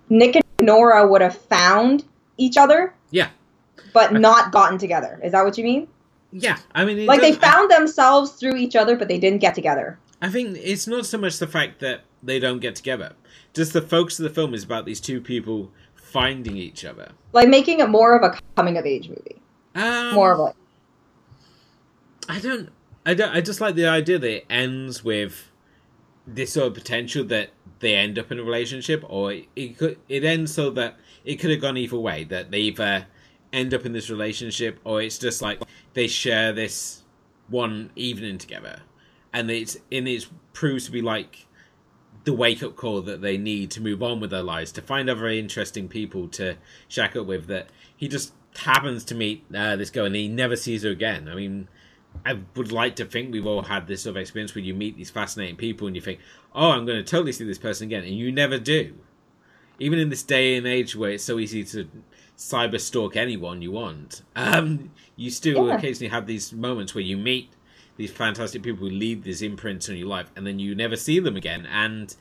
[0.08, 2.04] Nick and Norah would have found
[2.36, 2.93] each other,
[3.94, 5.18] but not gotten together.
[5.24, 5.88] Is that what you mean?
[6.32, 9.54] Yeah, I mean, like they found I, themselves through each other, but they didn't get
[9.54, 9.98] together.
[10.20, 13.12] I think it's not so much the fact that they don't get together.
[13.54, 17.12] Just the focus of the film is about these two people finding each other.
[17.32, 19.40] Like making it more of a coming of age movie.
[19.76, 20.54] Um, more of like.
[22.28, 22.70] I don't.
[23.06, 23.34] I don't.
[23.34, 25.50] I just like the idea that it ends with
[26.26, 29.98] this sort of potential that they end up in a relationship, or it could.
[30.08, 32.24] It ends so that it could have gone either way.
[32.24, 33.06] That they either
[33.54, 35.62] end up in this relationship, or it's just like
[35.94, 37.02] they share this
[37.48, 38.80] one evening together,
[39.32, 41.46] and it's and it proves to be like
[42.24, 45.08] the wake up call that they need to move on with their lives, to find
[45.08, 46.56] other interesting people to
[46.88, 47.46] shack up with.
[47.46, 51.28] That he just happens to meet uh, this girl and he never sees her again.
[51.28, 51.68] I mean,
[52.24, 54.96] I would like to think we've all had this sort of experience where you meet
[54.96, 56.20] these fascinating people and you think,
[56.54, 58.94] oh, I'm going to totally see this person again, and you never do.
[59.80, 61.88] Even in this day and age where it's so easy to
[62.36, 65.76] cyber stalk anyone you want, um, you still yeah.
[65.76, 67.50] occasionally have these moments where you meet
[67.96, 71.20] these fantastic people who leave these imprints on your life, and then you never see
[71.20, 72.16] them again, and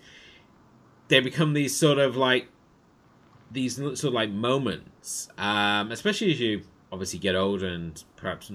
[1.07, 2.47] they become these sort of like
[3.51, 8.51] these sort of like moments, um, especially as you obviously get older and perhaps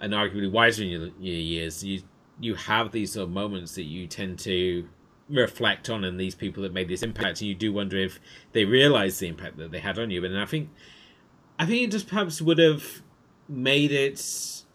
[0.00, 1.82] and arguably wiser in your, your years.
[1.84, 2.02] You
[2.40, 4.88] you have these sort of moments that you tend to
[5.28, 8.20] reflect on, and these people that made this impact, and you do wonder if
[8.52, 10.24] they realize the impact that they had on you.
[10.24, 10.70] And I think,
[11.58, 13.02] I think it just perhaps would have
[13.48, 14.18] made it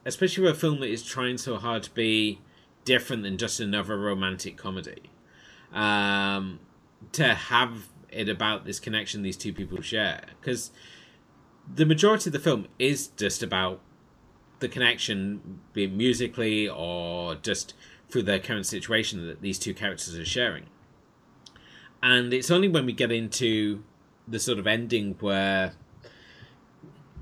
[0.06, 2.40] especially for a film that is trying so hard to be
[2.86, 5.12] different than just another romantic comedy.
[5.72, 6.60] Um,
[7.12, 10.72] to have it about this connection these two people share, because
[11.72, 13.82] the majority of the film is just about
[14.60, 17.74] the connection, be it musically or just
[18.10, 20.66] through their current situation that these two characters are sharing.
[22.02, 23.84] And it's only when we get into
[24.28, 25.74] the sort of ending where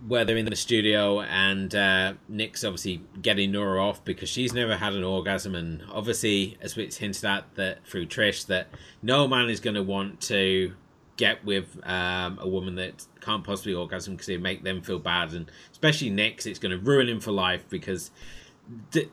[0.07, 4.77] where they're in the studio and uh, Nick's obviously getting Norah off because she's never
[4.77, 8.67] had an orgasm, and obviously, as it's hinted at that through Trish, that
[9.01, 10.73] no man is going to want to
[11.17, 15.33] get with um, a woman that can't possibly orgasm because it make them feel bad,
[15.33, 18.11] and especially Nick's, it's going to ruin him for life because.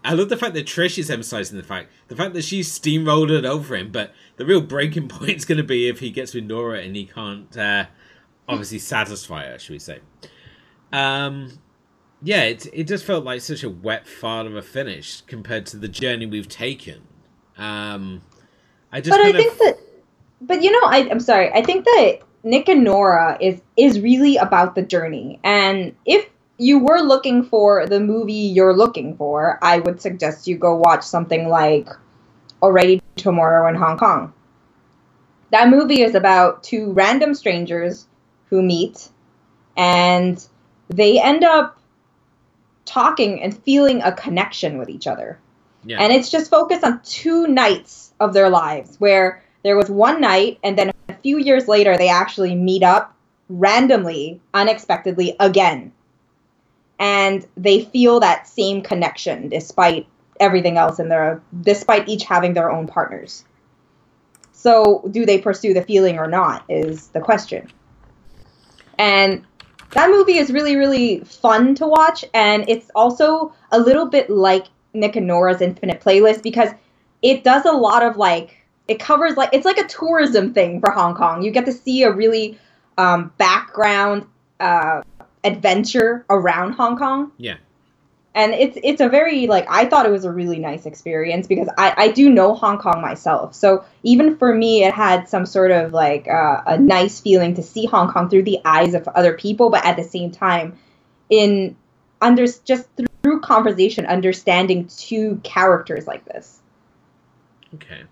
[0.04, 3.30] I love the fact that Trish is emphasizing the fact the fact that she's steamrolled
[3.30, 6.34] it over him, but the real breaking point is going to be if he gets
[6.34, 7.86] with Norah and he can't uh,
[8.48, 10.00] obviously satisfy her, should we say?
[10.92, 11.58] Um,
[12.22, 15.76] yeah, it it just felt like such a wet fart of a finish compared to
[15.76, 17.02] the journey we've taken.
[17.56, 18.22] Um,
[18.90, 19.16] I just.
[19.16, 19.58] But I think of...
[19.58, 19.78] that,
[20.40, 21.52] but you know, I, I'm sorry.
[21.52, 26.78] I think that Nick and Norah is is really about the journey, and if you
[26.78, 31.48] were looking for the movie you're looking for, I would suggest you go watch something
[31.48, 31.88] like
[32.62, 34.32] Already Tomorrow in Hong Kong.
[35.50, 38.06] That movie is about two random strangers
[38.50, 39.08] who meet
[39.76, 40.44] and
[40.88, 41.78] they end up
[42.84, 45.38] talking and feeling a connection with each other.
[45.84, 46.00] Yeah.
[46.00, 50.58] And it's just focused on two nights of their lives where there was one night
[50.62, 53.14] and then a few years later they actually meet up
[53.48, 55.92] randomly, unexpectedly again.
[56.98, 60.06] And they feel that same connection despite
[60.40, 63.44] everything else in their despite each having their own partners.
[64.52, 67.70] So, do they pursue the feeling or not is the question.
[68.98, 69.44] And
[69.90, 74.66] that movie is really really fun to watch and it's also a little bit like
[74.92, 76.70] Nick and Norah's Infinite Playlist because
[77.22, 78.56] it does a lot of like
[78.88, 81.42] it covers like it's like a tourism thing for Hong Kong.
[81.42, 82.58] You get to see a really
[82.98, 84.26] um, background
[84.60, 85.02] uh,
[85.44, 87.32] adventure around Hong Kong.
[87.36, 87.56] Yeah.
[88.34, 91.68] And it's it's a very like I thought it was a really nice experience because
[91.78, 93.54] I, I do know Hong Kong myself.
[93.54, 97.62] So even for me it had some sort of like uh, a nice feeling to
[97.62, 100.76] see Hong Kong through the eyes of other people, but at the same time
[101.30, 101.76] in
[102.20, 102.88] under just
[103.22, 106.60] through conversation understanding two characters like this.
[107.74, 108.02] Okay.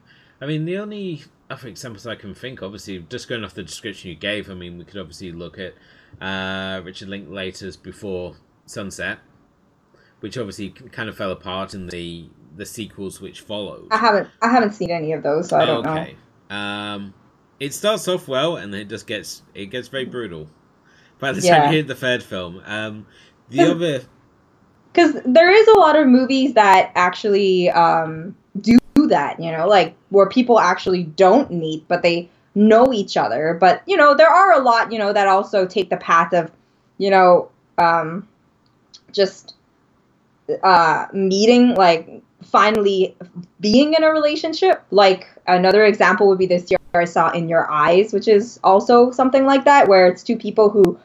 [0.41, 4.11] I mean, the only other examples I can think, obviously, just going off the description
[4.11, 5.75] you gave, I mean, we could obviously look at
[6.21, 9.19] uh, Richard Linklater's Before Sunset,
[10.21, 13.89] which obviously kind of fell apart in the the sequels which followed.
[13.91, 16.17] I haven't I haven't seen any of those, so I don't okay.
[16.51, 17.15] Um,
[17.59, 20.49] it starts off well, and then it just gets it gets very brutal.
[21.19, 21.71] By the time Yeah.
[21.71, 23.07] you hit the third film, um,
[23.49, 24.03] the other
[24.93, 28.77] because there is a lot of movies that actually um, do
[29.09, 33.83] that you know like where people actually don't meet but they know each other but
[33.87, 36.51] you know there are a lot you know that also take the path of
[36.99, 38.29] you know um,
[39.13, 39.55] just
[40.63, 43.17] uh, meeting like finally
[43.61, 44.85] being in a relationship.
[44.91, 49.11] Like another example would be this year i saw in your eyes which is also
[49.11, 50.99] something like that where it's two people who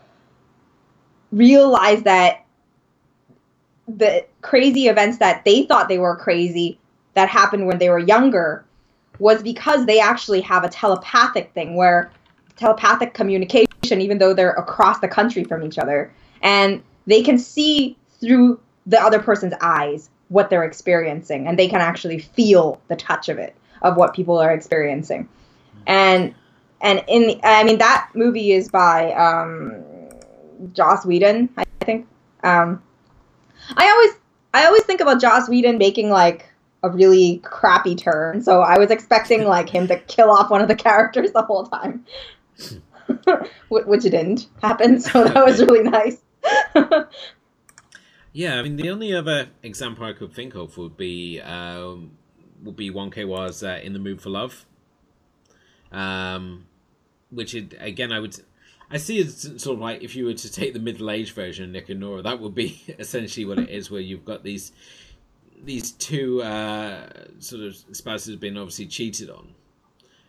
[1.31, 2.45] realize that
[3.87, 6.77] the crazy events that they thought they were crazy
[7.13, 8.65] that happened when they were younger
[9.19, 12.11] was because they actually have a telepathic thing where
[12.55, 17.95] telepathic communication even though they're across the country from each other and they can see
[18.19, 23.29] through the other person's eyes what they're experiencing and they can actually feel the touch
[23.29, 25.29] of it of what people are experiencing.
[25.85, 26.33] And
[26.81, 29.83] and in the, i mean that movie is by um
[30.73, 32.07] joss whedon i think.
[32.43, 32.81] Um
[33.75, 34.11] I always
[34.53, 36.46] I always think about Joss Whedon making like
[36.83, 40.67] a really crappy turn, so I was expecting like him to kill off one of
[40.67, 42.05] the characters the whole time,
[43.69, 44.99] Wh- which didn't happen.
[44.99, 46.17] So that was really nice.
[48.37, 52.11] Yeah, I mean the only other example I could think of would be um,
[52.61, 54.63] would be Wong Kar Wai's uh, "In the Mood for Love,"
[55.91, 56.67] um,
[57.31, 58.39] which it, again I would
[58.91, 61.65] I see it sort of like if you were to take the middle aged version
[61.65, 64.71] of Nick and Norah, that would be essentially what it is, where you've got these
[65.63, 69.53] these two uh, sort of spouses being obviously cheated on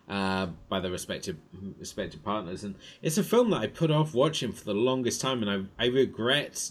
[0.09, 1.37] uh, by their respective
[1.79, 5.43] respective partners, and it's a film that I put off watching for the longest time,
[5.43, 6.71] and I I regret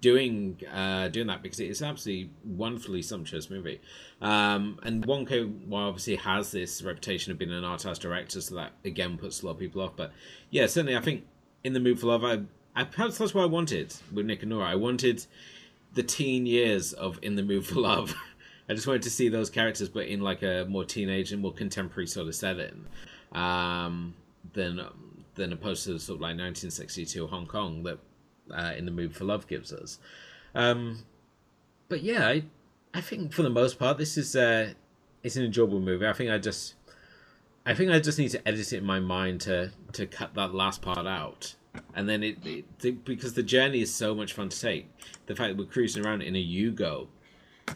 [0.00, 3.80] doing uh, doing that because it's absolutely wonderfully sumptuous movie.
[4.20, 8.40] Um, and Wong Kar Wai obviously has this reputation of being an art house director,
[8.40, 9.96] so that again puts a lot of people off.
[9.96, 10.12] But
[10.50, 11.24] yeah, certainly I think
[11.64, 12.42] in the mood for love, I,
[12.74, 14.70] I perhaps that's what I wanted with Nick and Norah.
[14.70, 15.26] I wanted
[15.96, 18.14] the teen years of In the Mood for Love.
[18.68, 21.52] I just wanted to see those characters, but in like a more teenage and more
[21.52, 22.86] contemporary sort of setting,
[23.32, 24.14] um,
[24.52, 24.80] than
[25.34, 27.98] than opposed to sort of like 1962 Hong Kong that
[28.50, 29.98] uh, In the Mood for Love gives us.
[30.54, 31.04] Um,
[31.88, 32.44] but yeah, I,
[32.94, 34.72] I think for the most part this is uh,
[35.22, 36.06] it's an enjoyable movie.
[36.06, 36.74] I think I just
[37.64, 40.54] I think I just need to edit it in my mind to to cut that
[40.54, 41.54] last part out.
[41.94, 44.90] And then it, it because the journey is so much fun to take.
[45.26, 47.08] The fact that we're cruising around in a Yugo,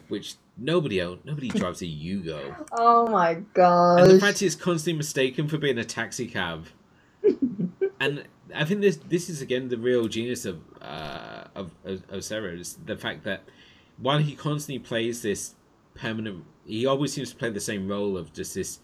[0.07, 4.01] which nobody owns, nobody drives a Yugo, oh my god!
[4.01, 6.67] and the fact it's constantly mistaken for being a taxi cab.
[7.99, 12.23] and I think this this is again the real genius of uh, of of, of
[12.23, 13.43] Cera is the fact that
[13.97, 15.55] while he constantly plays this
[15.93, 18.79] permanent, he always seems to play the same role of just this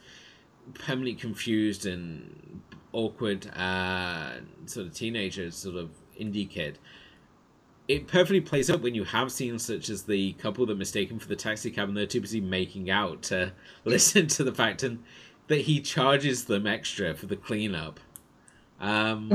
[0.74, 2.47] permanently confused and
[2.98, 4.32] awkward uh,
[4.66, 6.80] sort of teenager, sort of indie kid.
[7.88, 11.28] It perfectly plays up when you have scenes such as the couple that mistaken for
[11.28, 13.54] the taxi cab and they're too busy making out to
[13.86, 15.04] listen to the fact and
[15.48, 18.00] that he charges them extra for the cleanup.
[18.80, 19.32] Um,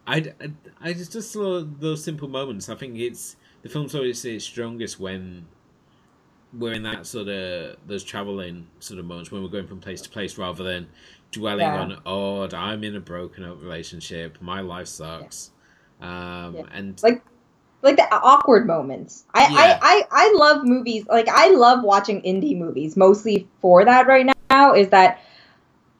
[0.06, 0.50] I, I,
[0.80, 2.68] I just just saw those simple moments.
[2.68, 5.46] I think it's the film's always its strongest when
[6.52, 10.00] we're in that sort of those traveling sort of moments when we're going from place
[10.02, 10.86] to place rather than
[11.36, 11.80] dwelling Yeah.
[11.80, 15.50] on oh I'm in a broken up relationship my life sucks
[16.00, 16.62] Um, Yeah.
[16.72, 17.22] And Like
[17.82, 19.24] like the awkward moments.
[19.32, 19.56] I, Yeah.
[19.58, 21.06] I, I, I love movies.
[21.08, 25.20] Like I love watching indie movies mostly for that right now is that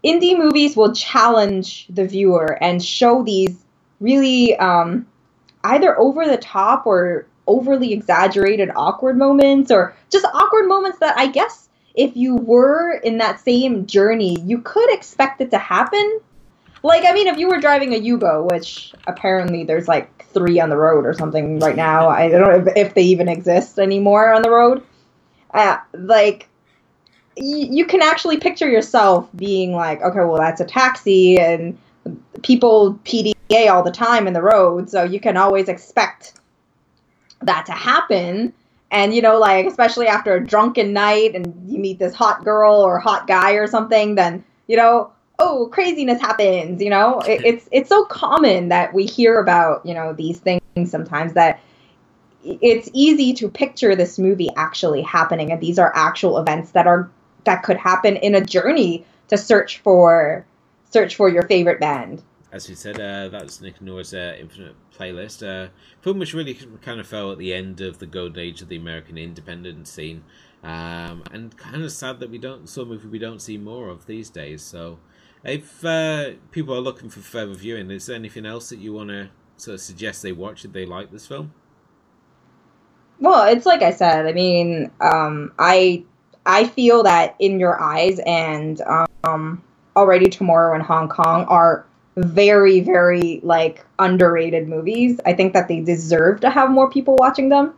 [0.05, 3.65] indie movies will challenge the viewer and show these
[4.01, 5.07] really um,
[5.65, 11.29] either over the top or overly exaggerated awkward moments or just awkward moments that I
[11.29, 11.66] guess
[11.97, 16.21] if you were in that same journey, you could expect it to happen.
[16.83, 20.69] Like, I mean, if you were driving a Yugo, which apparently there's like three on
[20.69, 24.33] the road or something right now, I don't know if, if they even exist anymore
[24.33, 24.85] on the road.
[25.53, 26.49] Uh, like,
[27.37, 31.79] y- you can actually picture yourself being like, okay, well, that's a taxi, and
[32.43, 36.35] people PDA all the time in the road, so you can always expect
[37.43, 38.53] that to happen.
[38.97, 42.77] And you know, like especially after a drunken night, and you meet this hot girl
[42.77, 46.81] or hot guy or something, then you know, oh, craziness happens.
[46.81, 50.63] You know, it, it's it's so common that we hear about you know these things
[50.87, 51.61] sometimes that
[52.43, 57.11] it's easy to picture this movie actually happening, and these are actual events that are
[57.45, 60.47] that could happen in a journey to search for
[60.91, 62.23] search for your favorite band.
[62.57, 65.47] As we said, uh, that's Nick Norah's uh, Infinite playlist.
[65.47, 65.69] Uh,
[66.01, 68.79] film which really kind of fell at the end of the golden age of the
[68.79, 70.25] American independent scene,
[70.65, 74.07] um, and kind of sad that we don't a movie we don't see more of
[74.07, 74.63] these days.
[74.63, 74.99] So,
[75.45, 79.11] if uh, people are looking for further viewing, is there anything else that you want
[79.11, 79.29] to
[79.59, 81.53] sort of suggest they watch if they like this film?
[83.21, 84.25] Well, it's like I said.
[84.25, 86.05] I mean, um, I
[86.47, 88.81] I feel that in your eyes and
[89.25, 89.63] um,
[89.95, 91.85] already tomorrow in Hong Kong are
[92.17, 95.21] very very like underrated movies.
[95.27, 97.75] I think that they deserve to have more people watching them.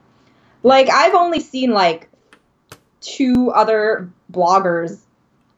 [0.62, 2.08] Like I've only seen like
[3.00, 5.00] two other bloggers,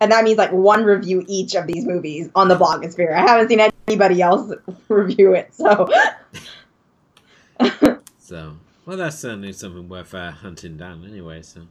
[0.01, 3.13] and that means like one review each of these movies on the blogosphere.
[3.13, 4.53] I haven't seen anybody else
[4.89, 5.55] review it.
[5.55, 5.89] So.
[8.31, 11.43] So, well, that's certainly something worth uh, hunting down anyway.
[11.43, 11.63] So,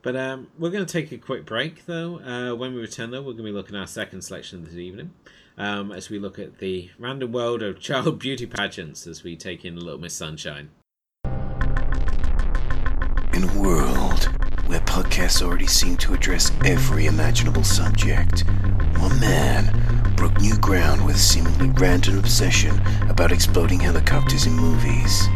[0.00, 2.20] but um, we're going to take a quick break though.
[2.20, 4.74] Uh, when we return, though, we're going to be looking at our second selection this
[4.74, 5.10] evening,
[5.58, 9.64] um, as we look at the random world of child beauty pageants as we take
[9.64, 10.70] in a Little Miss Sunshine.
[13.34, 14.24] In a world
[14.66, 18.44] where podcasts already seem to address every imaginable subject,
[18.98, 25.26] one man broke new ground with a seemingly random obsession about exploding helicopters in movies.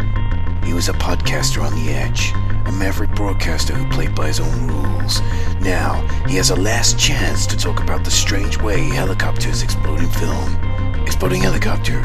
[0.64, 2.32] He was a podcaster on the edge,
[2.66, 5.20] a maverick broadcaster who played by his own rules.
[5.60, 10.10] Now, he has a last chance to talk about the strange way helicopters explode in
[10.10, 10.56] film.
[11.04, 11.98] Exploding Helicopter,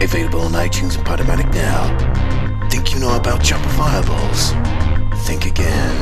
[0.00, 2.68] available on iTunes and Podomatic now.
[2.70, 4.52] Think you know about chopper fireballs?
[5.26, 5.96] Think again.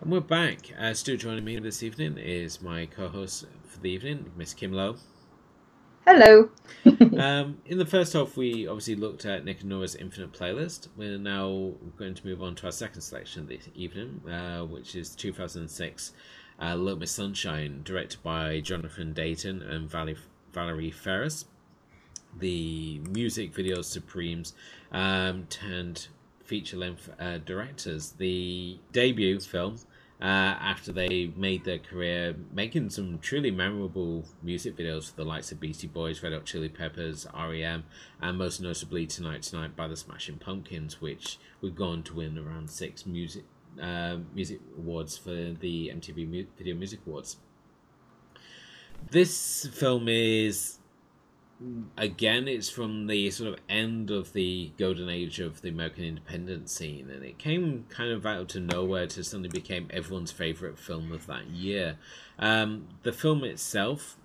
[0.00, 0.58] And we're back.
[0.78, 4.96] Uh, still joining me this evening is my co-host for the evening, Miss Kim Lo.
[6.10, 6.48] Hello.
[7.18, 10.88] um, in the first half, we obviously looked at Nick and Norah's Infinite playlist.
[10.96, 15.14] We're now going to move on to our second selection this evening, uh, which is
[15.14, 16.12] 2006
[16.62, 20.16] uh, Little Miss Sunshine, directed by Jonathan Dayton and Valerie,
[20.54, 21.44] Valerie Faris.
[22.38, 24.54] The music video supremes
[24.90, 26.08] um, turned
[26.42, 28.12] feature length uh, directors.
[28.12, 29.76] The debut film
[30.20, 35.52] uh, after they made their career making some truly memorable music videos for the likes
[35.52, 37.84] of Beastie Boys, Red Hot Chili Peppers, REM,
[38.20, 42.36] and most notably Tonight Tonight by the Smashing Pumpkins, which would go on to win
[42.36, 43.44] around six music
[43.80, 47.36] uh, music awards for the MTV Video Music Awards.
[49.10, 50.77] This film is
[51.96, 56.70] again it's from the sort of end of the golden age of the american independent
[56.70, 61.12] scene and it came kind of out of nowhere to suddenly became everyone's favorite film
[61.12, 61.96] of that year.
[62.38, 64.16] Um, the film itself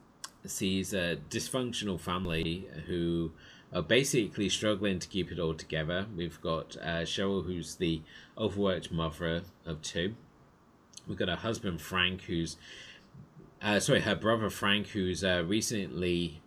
[0.45, 3.31] sees a dysfunctional family who
[3.73, 6.05] are basically struggling to keep it all together.
[6.15, 8.01] We've got uh, cheryl who's the
[8.37, 10.15] overworked mother of two.
[11.07, 12.57] We've got her husband frank who's
[13.61, 16.42] uh, sorry her brother frank who's uh, recently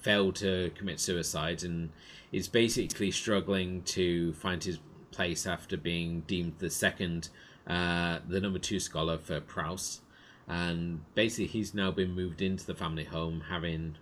[0.00, 1.90] failed to commit suicide and
[2.32, 4.78] is basically struggling to find his
[5.10, 7.28] place after being deemed the second,
[7.66, 10.02] uh, the number two scholar for Proust.
[10.48, 13.96] And basically, he's now been moved into the family home, having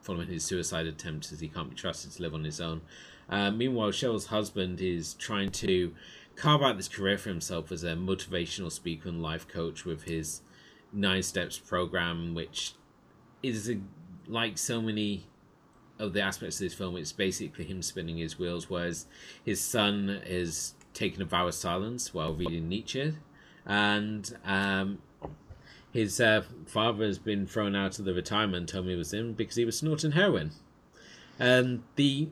[0.00, 2.82] following his suicide attempt, as he can't be trusted to live on his own.
[3.28, 5.94] Uh, meanwhile, Cheryl's husband is trying to
[6.36, 10.42] carve out this career for himself as a motivational speaker and life coach with his
[10.92, 12.74] Nine Steps program, which
[13.42, 13.78] is a,
[14.26, 15.26] like so many
[15.98, 19.06] of the aspects of this film, it's basically him spinning his wheels, whereas
[19.44, 23.14] his son is taking a vow of silence while reading Nietzsche,
[23.66, 24.98] and um,
[25.92, 29.56] his uh, father has been thrown out of the retirement home he was in because
[29.56, 30.50] he was snorting heroin.
[31.38, 32.28] And the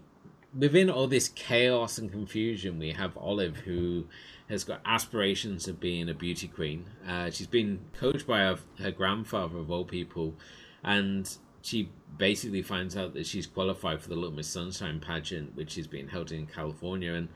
[0.56, 4.06] within all this chaos and confusion, we have Olive who
[4.48, 6.84] has got aspirations of being a beauty queen.
[7.08, 10.34] Uh, she's been coached by her, her grandfather of all people,
[10.84, 11.88] and she
[12.18, 16.08] basically finds out that she's qualified for the Little Miss Sunshine pageant, which is being
[16.08, 17.28] held in California, and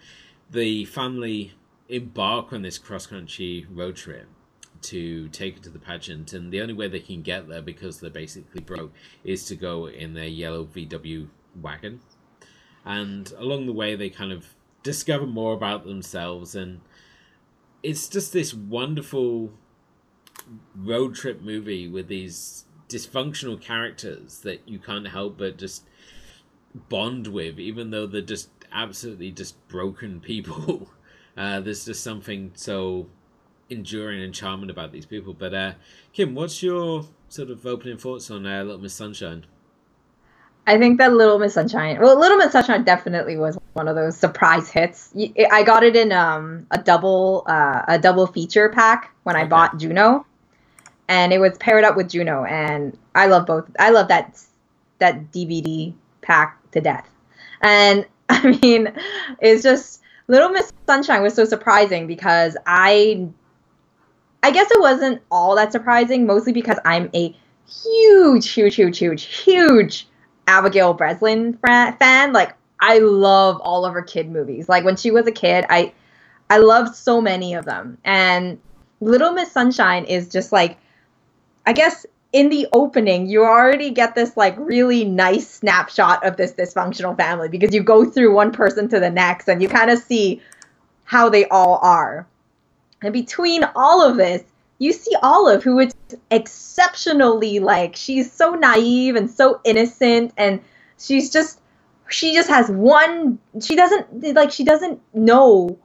[0.50, 1.52] the family
[1.88, 4.26] embark on this cross country road trip
[4.82, 8.00] to take her to the pageant, and the only way they can get there because
[8.00, 8.92] they're basically broke
[9.24, 11.28] is to go in their yellow VW
[11.60, 12.00] wagon.
[12.84, 16.80] And along the way, they kind of discover more about themselves, and
[17.82, 19.52] it's just this wonderful
[20.76, 25.84] road trip movie with these dysfunctional characters that you can't help but just
[26.88, 30.88] bond with, even though they're just absolutely just broken people.
[31.38, 33.06] Uh, there's just something so
[33.68, 35.34] enduring and charming about these people.
[35.34, 35.72] But uh,
[36.14, 39.44] Kim, what's your sort of opening thoughts on uh, Little Miss Sunshine?
[40.66, 44.16] I think that Little Miss Sunshine, well, Little Miss Sunshine definitely was one of those
[44.16, 45.14] surprise hits.
[45.50, 49.78] I got it in um, a double uh, a double feature pack when I bought
[49.78, 50.25] Juno,
[51.08, 53.70] and it was paired up with Juno, and I love both.
[53.78, 54.40] I love that
[54.98, 55.92] that DVD
[56.22, 57.08] pack to death,
[57.62, 58.92] and I mean,
[59.40, 63.28] it's just Little Miss Sunshine was so surprising because I
[64.42, 67.34] I guess it wasn't all that surprising, mostly because I'm a
[67.66, 70.06] huge, huge, huge, huge, huge
[70.46, 72.32] Abigail Breslin fan.
[72.32, 74.68] Like I love all of her kid movies.
[74.68, 75.92] Like when she was a kid, I
[76.50, 77.98] I loved so many of them.
[78.04, 78.58] And
[79.00, 80.78] Little Miss Sunshine is just like
[81.66, 86.52] I guess in the opening, you already get this like really nice snapshot of this
[86.52, 89.98] dysfunctional family because you go through one person to the next and you kind of
[89.98, 90.40] see
[91.04, 92.26] how they all are.
[93.02, 94.42] And between all of this,
[94.78, 95.94] you see Olive, who is
[96.30, 100.60] exceptionally like she's so naive and so innocent, and
[100.98, 101.60] she's just
[102.08, 103.38] she just has one.
[103.60, 105.78] She doesn't like she doesn't know,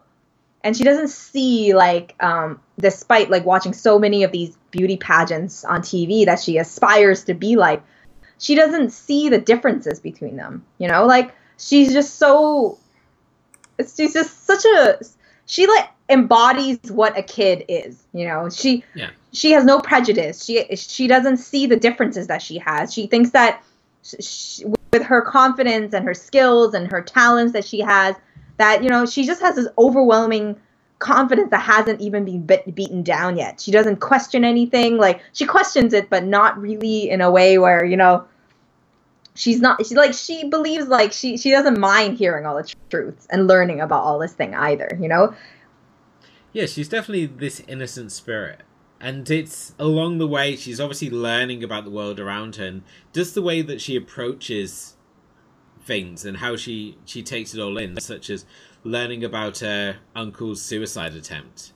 [0.63, 5.65] and she doesn't see like um, despite like watching so many of these beauty pageants
[5.65, 7.81] on TV that she aspires to be like,
[8.37, 10.65] she doesn't see the differences between them.
[10.77, 12.77] You know, like she's just so.
[13.79, 14.99] She's just such a.
[15.45, 18.03] She like embodies what a kid is.
[18.13, 19.09] You know, she yeah.
[19.33, 20.45] she has no prejudice.
[20.45, 22.93] She she doesn't see the differences that she has.
[22.93, 23.63] She thinks that
[24.19, 28.15] she, with her confidence and her skills and her talents that she has,
[28.57, 30.59] that you know she just has this overwhelming
[30.99, 33.59] confidence that hasn't even been beaten down yet.
[33.59, 34.97] She doesn't question anything.
[34.97, 38.25] Like she questions it, but not really in a way where you know
[39.33, 43.27] she's not she like she believes like she she doesn't mind hearing all the truths
[43.29, 45.33] and learning about all this thing either you know
[46.53, 48.61] yeah, she's definitely this innocent spirit.
[48.99, 52.83] And it's along the way, she's obviously learning about the world around her and
[53.13, 54.95] just the way that she approaches
[55.83, 58.45] things and how she, she takes it all in, such as
[58.83, 61.73] learning about her uncle's suicide attempt.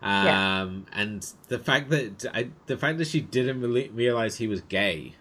[0.00, 0.68] Um, yeah.
[0.92, 5.14] and the fact that I, the fact that she didn't really realize he was gay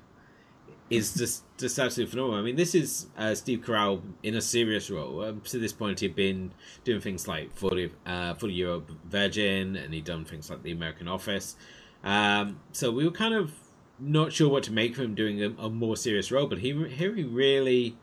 [0.89, 2.39] is just just absolutely phenomenal.
[2.39, 5.25] I mean, this is uh, Steve Carell in a serious role.
[5.25, 6.51] Um, to this point, he'd been
[6.83, 11.07] doing things like 40, uh, 40 Year Virgin, and he'd done things like The American
[11.07, 11.55] Office.
[12.03, 13.51] Um, so we were kind of
[13.99, 16.71] not sure what to make of him doing a, a, more serious role, but he
[16.89, 17.97] here he really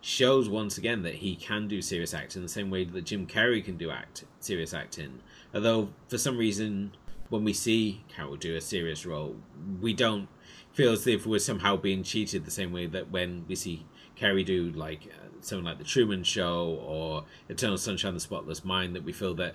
[0.00, 3.62] shows once again that he can do serious acting the same way that Jim Carrey
[3.62, 5.20] can do act serious acting.
[5.54, 6.92] Although for some reason,
[7.28, 9.36] when we see Carell do a serious role,
[9.80, 10.28] we don't
[10.72, 13.86] feel as if we're somehow being cheated the same way that when we see
[14.18, 18.64] Carrey do like uh, something like The Truman Show or Eternal Sunshine of the Spotless
[18.64, 19.54] Mind, that we feel that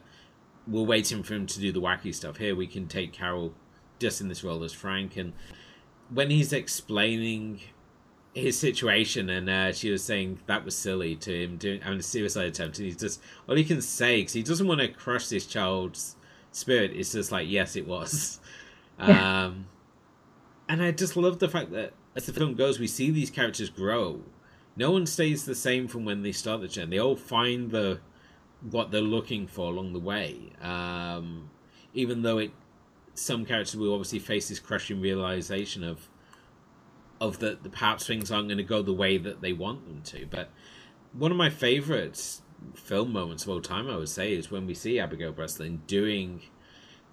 [0.67, 2.37] we're waiting for him to do the wacky stuff.
[2.37, 3.53] Here we can take Carell
[3.99, 5.33] just in this role as Frank, and
[6.09, 7.61] when he's explaining
[8.35, 12.03] his situation, and uh, she was saying that was silly to him doing having a
[12.03, 15.29] suicide attempt, and he's just all he can say because he doesn't want to crush
[15.29, 16.17] this child's
[16.51, 16.91] spirit.
[16.93, 18.39] It's just like yes, it was.
[18.97, 19.47] Yeah.
[19.47, 19.65] Um,
[20.69, 23.69] and I just love the fact that as the film goes, we see these characters
[23.69, 24.21] grow.
[24.77, 26.91] No one stays the same from when they start the journey.
[26.91, 27.99] They all find the
[28.71, 30.53] what they're looking for along the way.
[30.61, 31.49] Um,
[31.93, 32.51] even though it,
[33.15, 36.09] some characters will obviously face this crushing realization of
[37.21, 40.01] of that the perhaps things aren't going to go the way that they want them
[40.03, 40.25] to.
[40.25, 40.49] But
[41.13, 42.41] one of my favorites
[42.73, 46.41] film moments of all time, I would say, is when we see Abigail Breslin doing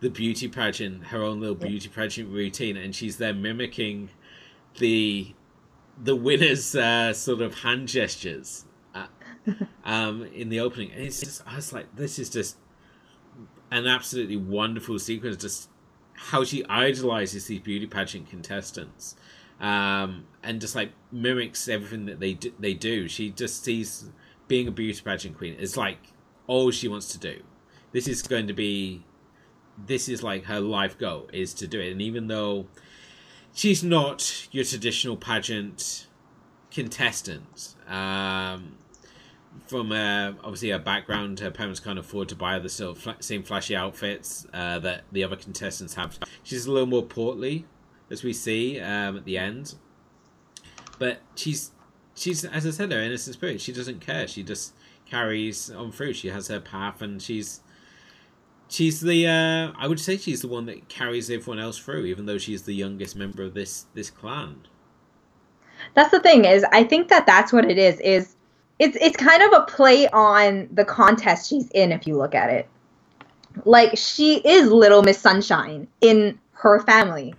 [0.00, 4.10] the beauty pageant, her own little beauty pageant routine, and she's there mimicking
[4.78, 5.34] the
[6.02, 9.06] the winner's uh, sort of hand gestures uh,
[9.84, 10.90] um, in the opening.
[10.90, 12.56] And it's just, I was like, this is just
[13.70, 15.36] an absolutely wonderful sequence.
[15.36, 15.68] Just
[16.14, 19.16] how she idolizes these beauty pageant contestants.
[19.62, 23.08] Um, and just like mimics everything that they do, they do.
[23.08, 24.10] She just sees
[24.48, 25.98] being a beauty pageant queen is like
[26.46, 27.42] all she wants to do.
[27.92, 29.04] This is going to be,
[29.86, 31.92] this is like her life goal is to do it.
[31.92, 32.66] And even though
[33.54, 36.08] she's not your traditional pageant
[36.72, 38.76] contestant, um,
[39.66, 43.44] from uh, obviously her background, her parents can't afford to buy the sort of same
[43.44, 46.18] flashy outfits uh, that the other contestants have.
[46.42, 47.66] She's a little more portly,
[48.12, 49.74] as we see um, at the end.
[50.98, 51.72] But she's
[52.14, 53.60] she's as I said, her innocent spirit.
[53.60, 54.28] She doesn't care.
[54.28, 54.74] She just
[55.06, 56.12] carries on through.
[56.12, 57.60] She has her path, and she's
[58.68, 62.26] she's the uh, I would say she's the one that carries everyone else through, even
[62.26, 64.66] though she's the youngest member of this this clan.
[65.94, 67.98] That's the thing is, I think that that's what it is.
[68.00, 68.36] Is
[68.78, 72.50] it's it's kind of a play on the contest she's in if you look at
[72.50, 72.68] it.
[73.64, 77.34] Like she is Little Miss Sunshine in her family.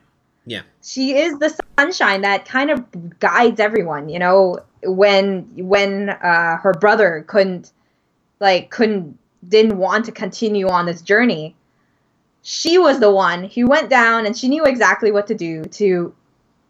[0.45, 0.61] Yeah.
[0.83, 6.73] She is the sunshine that kind of guides everyone, you know, when when uh, her
[6.73, 7.71] brother couldn't
[8.39, 9.17] like couldn't
[9.47, 11.55] didn't want to continue on this journey.
[12.41, 16.13] She was the one who went down and she knew exactly what to do to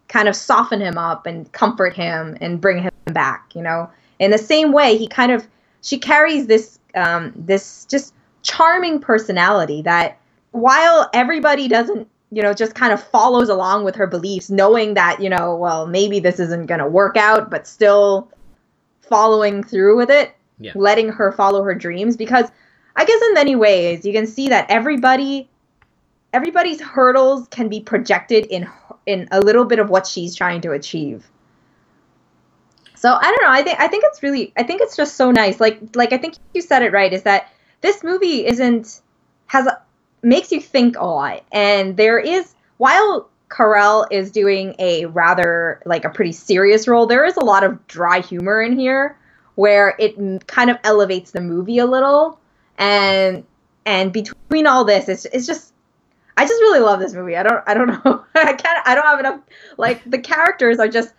[0.06, 4.30] kind of soften him up and comfort him and bring him back, you know in
[4.30, 5.46] the same way he kind of
[5.82, 10.18] she carries this um, this just charming personality that
[10.52, 15.20] while everybody doesn't you know just kind of follows along with her beliefs knowing that
[15.20, 18.30] you know well maybe this isn't going to work out but still
[19.00, 20.72] following through with it yeah.
[20.74, 22.50] letting her follow her dreams because
[22.96, 25.48] i guess in many ways you can see that everybody
[26.32, 28.68] everybody's hurdles can be projected in
[29.06, 31.28] in a little bit of what she's trying to achieve
[33.04, 33.50] so I don't know.
[33.50, 35.60] I think I think it's really I think it's just so nice.
[35.60, 37.12] Like like I think you said it right.
[37.12, 37.52] Is that
[37.82, 39.02] this movie isn't
[39.44, 39.68] has
[40.24, 46.04] makes you think a lot, and there is while Carell is doing a rather like
[46.04, 49.16] a pretty serious role, there is a lot of dry humor in here
[49.54, 52.38] where it kind of elevates the movie a little,
[52.78, 53.44] and
[53.86, 55.72] and between all this, it's it's just
[56.36, 57.36] I just really love this movie.
[57.36, 58.24] I don't I don't know.
[58.34, 59.40] I can't I don't have enough
[59.76, 61.12] like the characters are just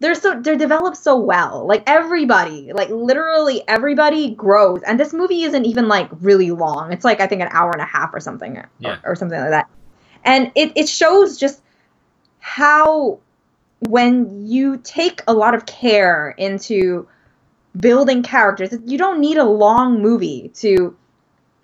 [0.00, 1.66] they're so they're developed so well.
[1.66, 4.82] Like everybody, like literally everybody grows.
[4.82, 6.92] And this movie isn't even like really long.
[6.92, 8.98] It's like I think an hour and a half or something yeah.
[9.04, 9.68] or, or something like that.
[10.24, 11.62] And it, it shows just
[12.40, 13.20] how
[13.88, 17.06] when you take a lot of care into
[17.78, 20.96] building characters, you don't need a long movie to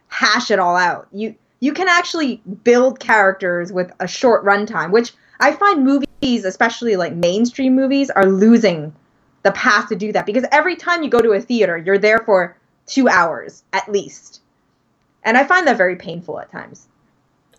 [0.09, 1.09] hash it all out.
[1.11, 6.97] You you can actually build characters with a short runtime, which I find movies, especially
[6.97, 8.95] like mainstream movies, are losing
[9.43, 12.19] the path to do that because every time you go to a theater, you're there
[12.19, 12.57] for
[12.87, 14.41] two hours at least.
[15.23, 16.89] And I find that very painful at times.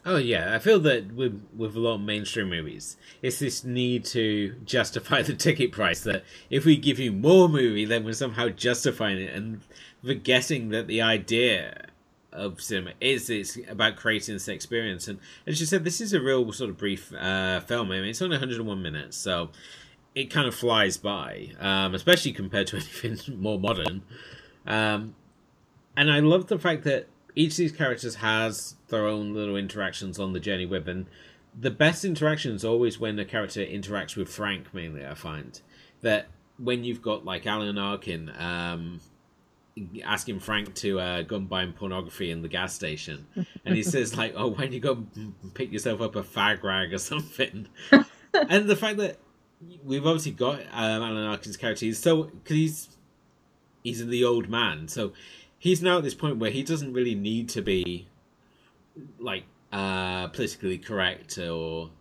[0.05, 4.05] Oh yeah, I feel that with with a lot of mainstream movies, it's this need
[4.05, 6.01] to justify the ticket price.
[6.01, 9.61] That if we give you more movie, then we're somehow justifying it and
[10.01, 11.87] forgetting that the idea
[12.31, 15.07] of cinema is it's about creating this experience.
[15.07, 17.91] And as you said, this is a real sort of brief uh, film.
[17.91, 19.49] I mean, it's only 101 minutes, so
[20.15, 24.03] it kind of flies by, um, especially compared to anything more modern.
[24.65, 25.15] Um,
[25.95, 30.19] and I love the fact that each of these characters has their own little interactions
[30.19, 31.05] on the journey with, and
[31.59, 34.73] the best interaction is always when a character interacts with Frank.
[34.73, 35.59] Mainly, I find
[36.01, 36.27] that
[36.59, 38.31] when you've got like Alan Arkin.
[38.37, 39.01] Um,
[40.03, 43.27] asking Frank to uh, go and buy him pornography in the gas station,
[43.65, 45.05] and he says like, "Oh, don't you go
[45.53, 47.67] pick yourself up a fag rag or something?"
[48.33, 49.17] and the fact that
[49.83, 52.89] we've obviously got um, Alan Arkin's character, he's so because he's
[53.83, 55.13] he's the old man, so
[55.57, 58.07] he's now at this point where he doesn't really need to be
[59.19, 61.91] like uh, politically correct or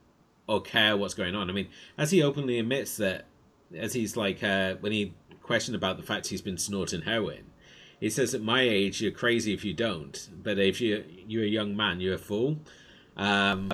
[0.48, 1.50] or care what's going on.
[1.50, 1.68] I mean,
[1.98, 3.24] as he openly admits that,
[3.76, 7.44] as he's like uh, when he questioned about the fact he's been snorting heroin
[8.01, 11.49] he says at my age you're crazy if you don't, but if you you're a
[11.49, 12.59] young man, you're a fool.
[13.16, 13.70] Um,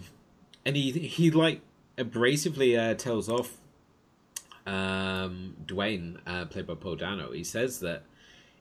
[0.64, 1.60] and he he like
[1.98, 3.58] abrasively uh, tells off
[4.66, 7.32] um, Dwayne, uh, played by Paul Dano.
[7.32, 8.04] He says that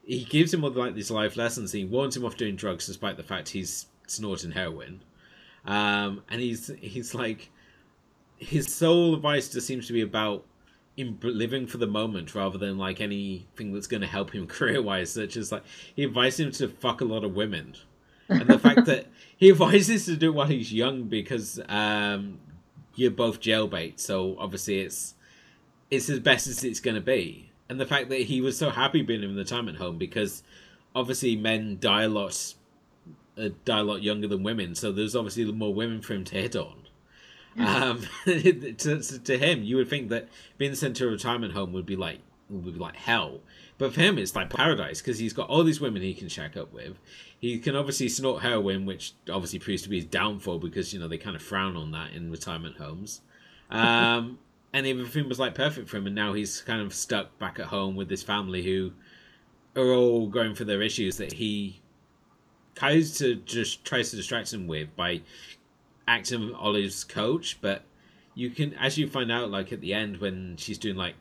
[0.04, 1.72] he gives him all like these life lessons.
[1.72, 5.04] He warns him off doing drugs, despite the fact he's snorting heroin.
[5.66, 7.50] Um, and he's he's like
[8.38, 10.46] his sole advice just seems to be about
[10.98, 14.82] in living for the moment rather than like anything that's going to help him career
[14.82, 15.64] wise, such as like
[15.96, 17.76] he advises him to fuck a lot of women,
[18.30, 22.40] and the fact that he advises to do it while he's young because um,
[22.96, 25.16] you're both jailbait, so obviously it's
[25.90, 28.70] it's as best as it's going to be, and the fact that he was so
[28.70, 30.44] happy being in the time at home because
[30.96, 32.54] obviously men die a lot
[33.38, 36.36] uh, die a lot younger than women, so there's obviously more women for him to
[36.36, 36.81] hit on.
[37.60, 41.86] Um, to, to him, you would think that being sent to a retirement home would
[41.86, 43.40] be like would be like hell,
[43.78, 46.56] but for him, it's like paradise because he's got all these women he can shack
[46.58, 46.98] up with.
[47.40, 51.08] He can obviously snort heroin, which obviously proves to be his downfall because you know
[51.08, 53.22] they kind of frown on that in retirement homes.
[53.70, 54.40] Um,
[54.74, 57.66] and everything was like perfect for him, and now he's kind of stuck back at
[57.66, 58.92] home with his family who
[59.76, 61.82] are all going for their issues that he
[62.76, 65.22] tries to just tries to distract him with by
[66.12, 67.84] acting Olive's coach, but
[68.36, 71.16] you can as you find out like at the end when she's doing like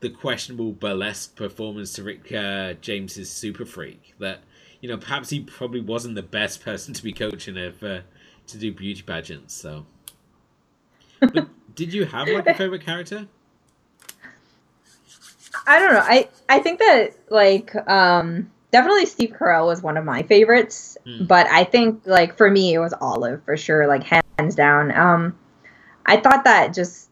[0.00, 4.40] the questionable burlesque performance to Rick uh, James's Super Freak that
[4.80, 8.04] you know perhaps he probably wasn't the best person to be coaching her for,
[8.46, 9.52] to do beauty pageants.
[9.52, 9.84] So,
[11.20, 13.26] but did you have like a favorite character?
[15.66, 16.04] I don't know.
[16.04, 21.28] I I think that like um definitely Steve Carell was one of my favorites, mm.
[21.28, 24.90] but I think like for me it was Olive for sure, like hands down.
[24.90, 25.38] Um,
[26.06, 27.08] I thought that just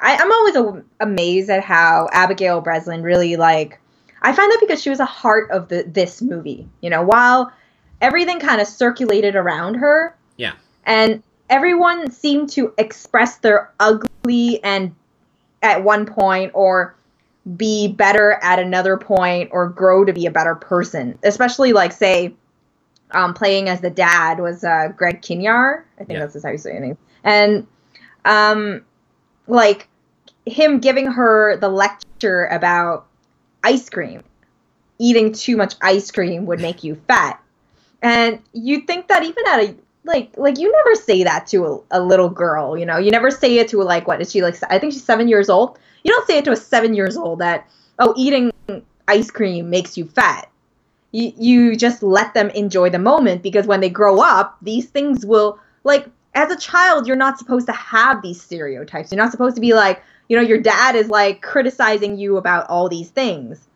[0.00, 3.78] I, am always a, amazed at how Abigail Breslin really like.
[4.22, 6.66] I find that because she was a heart of the this movie.
[6.80, 7.52] You know, while
[8.00, 10.16] everything kind of circulated around her.
[10.38, 10.54] Yeah.
[10.84, 14.94] And everyone seemed to express their ugly and
[15.62, 16.96] at one point or
[17.56, 21.18] be better at another point or grow to be a better person.
[21.22, 22.34] Especially like say
[23.10, 25.86] um, playing as the dad was uh, Greg Kinnear.
[25.98, 26.26] I think yeah.
[26.26, 26.98] that's how you say his name.
[27.22, 27.66] And
[28.24, 28.84] um,
[29.46, 29.88] like
[30.46, 33.06] him giving her the lecture about
[33.62, 34.22] ice cream.
[34.98, 37.40] Eating too much ice cream would make you fat.
[38.02, 39.76] And you'd think that even at a
[40.06, 42.98] like like you never say that to a, a little girl, you know.
[42.98, 45.28] You never say it to a, like what is she like I think she's 7
[45.28, 45.78] years old.
[46.04, 48.52] You don't say it to a 7 years old that oh eating
[49.08, 50.48] ice cream makes you fat.
[51.12, 55.26] You you just let them enjoy the moment because when they grow up, these things
[55.26, 59.12] will like as a child, you're not supposed to have these stereotypes.
[59.12, 62.68] You're not supposed to be like, you know, your dad is like criticizing you about
[62.68, 63.68] all these things.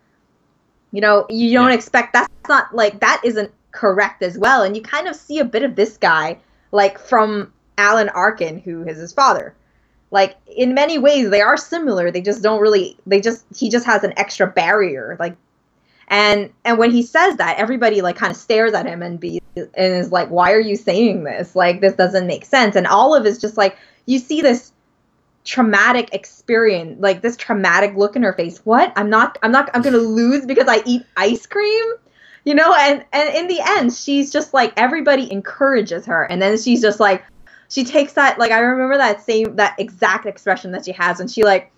[0.91, 1.74] You know, you don't yeah.
[1.74, 4.62] expect that's not like that isn't correct as well.
[4.62, 6.39] And you kind of see a bit of this guy
[6.72, 9.55] like from Alan Arkin, who is his father.
[10.11, 12.11] Like in many ways they are similar.
[12.11, 15.16] They just don't really they just he just has an extra barrier.
[15.20, 15.36] Like
[16.09, 19.42] and and when he says that, everybody like kind of stares at him and be
[19.56, 21.54] and is like, "Why are you saying this?
[21.54, 24.72] Like this doesn't make sense." And Olive is just like, you see this
[25.44, 28.59] traumatic experience, like this traumatic look in her face.
[28.64, 28.92] What?
[28.96, 29.36] I'm not.
[29.42, 29.70] I'm not.
[29.74, 31.84] I'm gonna lose because I eat ice cream.
[32.44, 36.56] You know, and and in the end, she's just like everybody encourages her, and then
[36.56, 37.22] she's just like,
[37.69, 41.29] she takes that like I remember that same that exact expression that she has when
[41.29, 41.73] she like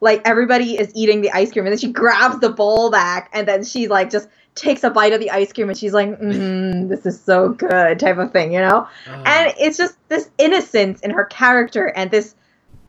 [0.00, 3.48] like everybody is eating the ice cream and then she grabs the bowl back and
[3.48, 6.88] then she like just takes a bite of the ice cream and she's like mm,
[6.88, 9.22] this is so good type of thing you know oh.
[9.24, 12.34] and it's just this innocence in her character and this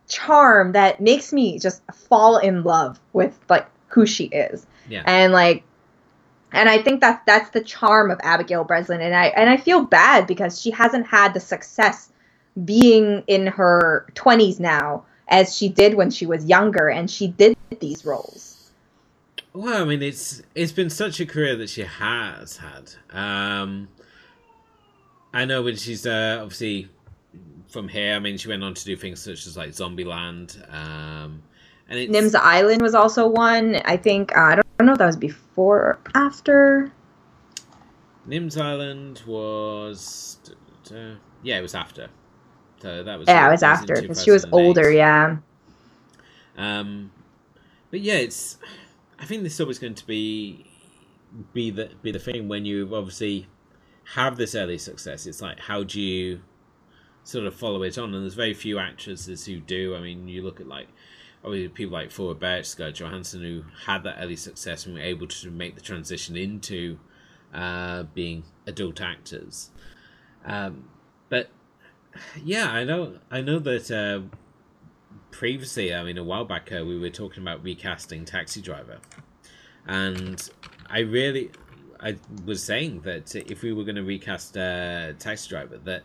[0.07, 5.03] charm that makes me just fall in love with like who she is yeah.
[5.05, 5.63] and like
[6.53, 9.83] and i think that that's the charm of abigail breslin and i and i feel
[9.83, 12.11] bad because she hasn't had the success
[12.65, 17.57] being in her 20s now as she did when she was younger, and she did
[17.79, 18.71] these roles.
[19.53, 22.93] Well, I mean, it's it's been such a career that she has had.
[23.11, 23.87] Um,
[25.33, 26.89] I know when she's uh, obviously
[27.67, 28.15] from here.
[28.15, 30.57] I mean, she went on to do things such as like Zombieland.
[30.73, 31.41] Um,
[31.89, 32.11] and it's...
[32.11, 33.77] Nim's Island was also one.
[33.85, 36.91] I think uh, I, don't, I don't know if that was before or after.
[38.27, 40.37] Nim's Island was,
[40.91, 42.09] uh, yeah, it was after.
[42.81, 44.91] So that was yeah, it was after because she was older.
[44.91, 45.37] Yeah.
[46.57, 47.11] Um,
[47.89, 48.57] but yeah, it's.
[49.19, 50.69] I think this is always going to be
[51.53, 53.47] be the be the thing when you obviously
[54.13, 55.25] have this early success.
[55.25, 56.41] It's like how do you
[57.23, 58.13] sort of follow it on?
[58.13, 59.95] And there's very few actresses who do.
[59.95, 60.87] I mean, you look at like
[61.43, 65.27] obviously people like Thora Birch, Scarlett Johansson, who had that early success and were able
[65.27, 66.99] to make the transition into
[67.53, 69.71] uh, being adult actors.
[70.45, 70.89] Um,
[71.29, 71.49] but
[72.43, 73.19] yeah, I know.
[73.29, 74.21] I know that uh,
[75.31, 78.99] previously, I mean, a while back, uh, we were talking about recasting Taxi Driver,
[79.85, 80.49] and
[80.89, 81.51] I really,
[81.99, 86.03] I was saying that if we were going to recast uh, Taxi Driver, that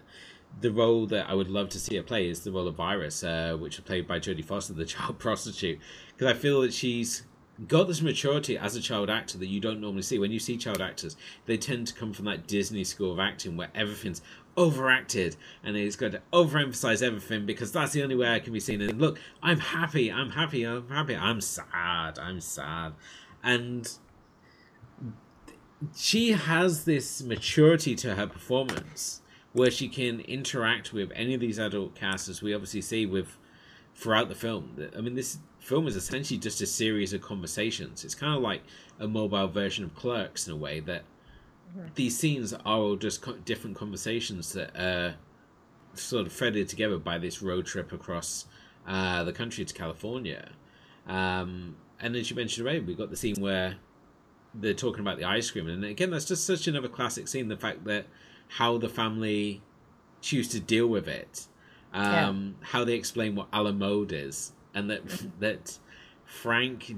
[0.61, 3.25] the role that I would love to see her play is the role of Iris,
[3.25, 5.79] uh, which is played by Jodie Foster, the child prostitute,
[6.09, 7.25] because I feel that she's
[7.69, 10.19] got this maturity as a child actor that you don't normally see.
[10.19, 13.57] When you see child actors, they tend to come from that Disney school of acting
[13.57, 14.23] where everything's
[14.57, 18.61] overacted and it's got to overemphasize everything because that's the only way I can be
[18.61, 18.81] seen.
[18.83, 22.93] And look, I'm happy, I'm happy, I'm happy, I'm sad, I'm sad.
[23.43, 23.91] And
[25.97, 29.22] she has this maturity to her performance
[29.53, 33.37] where she can interact with any of these adult casts, as we obviously see with
[33.95, 34.89] throughout the film.
[34.97, 38.05] I mean, this film is essentially just a series of conversations.
[38.05, 38.63] It's kind of like
[38.99, 41.03] a mobile version of Clerks in a way that
[41.77, 41.89] mm-hmm.
[41.95, 45.17] these scenes are all just co- different conversations that are
[45.95, 48.47] sort of threaded together by this road trip across
[48.87, 50.51] uh, the country to California.
[51.07, 53.77] Um, and as you mentioned already, we've got the scene where
[54.55, 57.49] they're talking about the ice cream, and again, that's just such another classic scene.
[57.49, 58.07] The fact that
[58.57, 59.63] how the family
[60.21, 61.47] choose to deal with it,
[61.93, 62.67] um, yeah.
[62.69, 65.03] how they explain what a la mode is, and that
[65.41, 65.79] that
[66.25, 66.95] Frank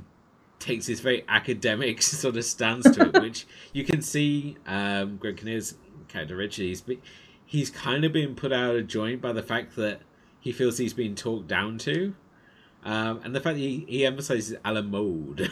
[0.59, 5.37] takes this very academic sort of stance to it, which you can see um, Greg
[5.37, 5.75] Kinnear's
[6.09, 6.63] character Richard.
[6.63, 6.83] He's
[7.47, 10.01] he's kind of being put out of joint by the fact that
[10.41, 12.15] he feels he's being talked down to,
[12.85, 15.51] um, and the fact that he, he emphasizes a la mode.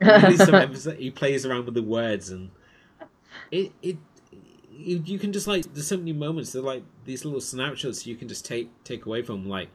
[0.00, 2.50] he, he plays around with the words and
[3.50, 3.96] it it
[4.76, 8.16] you, you can just like there's so many moments that like these little snapshots you
[8.16, 9.68] can just take take away from like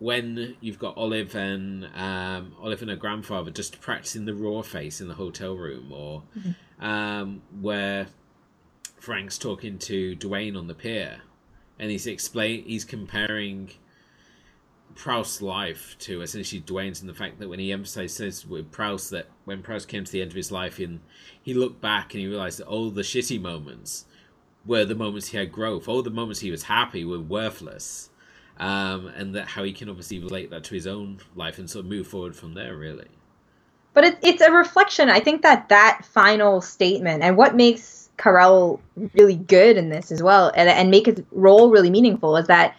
[0.00, 5.00] when you've got Olive and um, Olive and her grandfather just practicing the raw face
[5.00, 6.84] in the hotel room, or mm-hmm.
[6.84, 8.06] um, where
[8.98, 11.20] Frank's talking to Dwayne on the pier,
[11.78, 13.72] and he's explain he's comparing
[14.94, 19.28] Proust's life to essentially Dwayne's, and the fact that when he emphasizes with Proust that
[19.44, 21.00] when Prowse came to the end of his life, and
[21.42, 24.06] he looked back and he realized that all the shitty moments
[24.66, 28.10] were the moments he had growth, all the moments he was happy were worthless,
[28.58, 31.84] um, and that how he can obviously relate that to his own life and sort
[31.84, 33.08] of move forward from there, really.
[33.94, 35.08] But it, it's a reflection.
[35.08, 38.78] I think that that final statement and what makes Carell
[39.14, 42.76] really good in this as well, and, and make his role really meaningful is that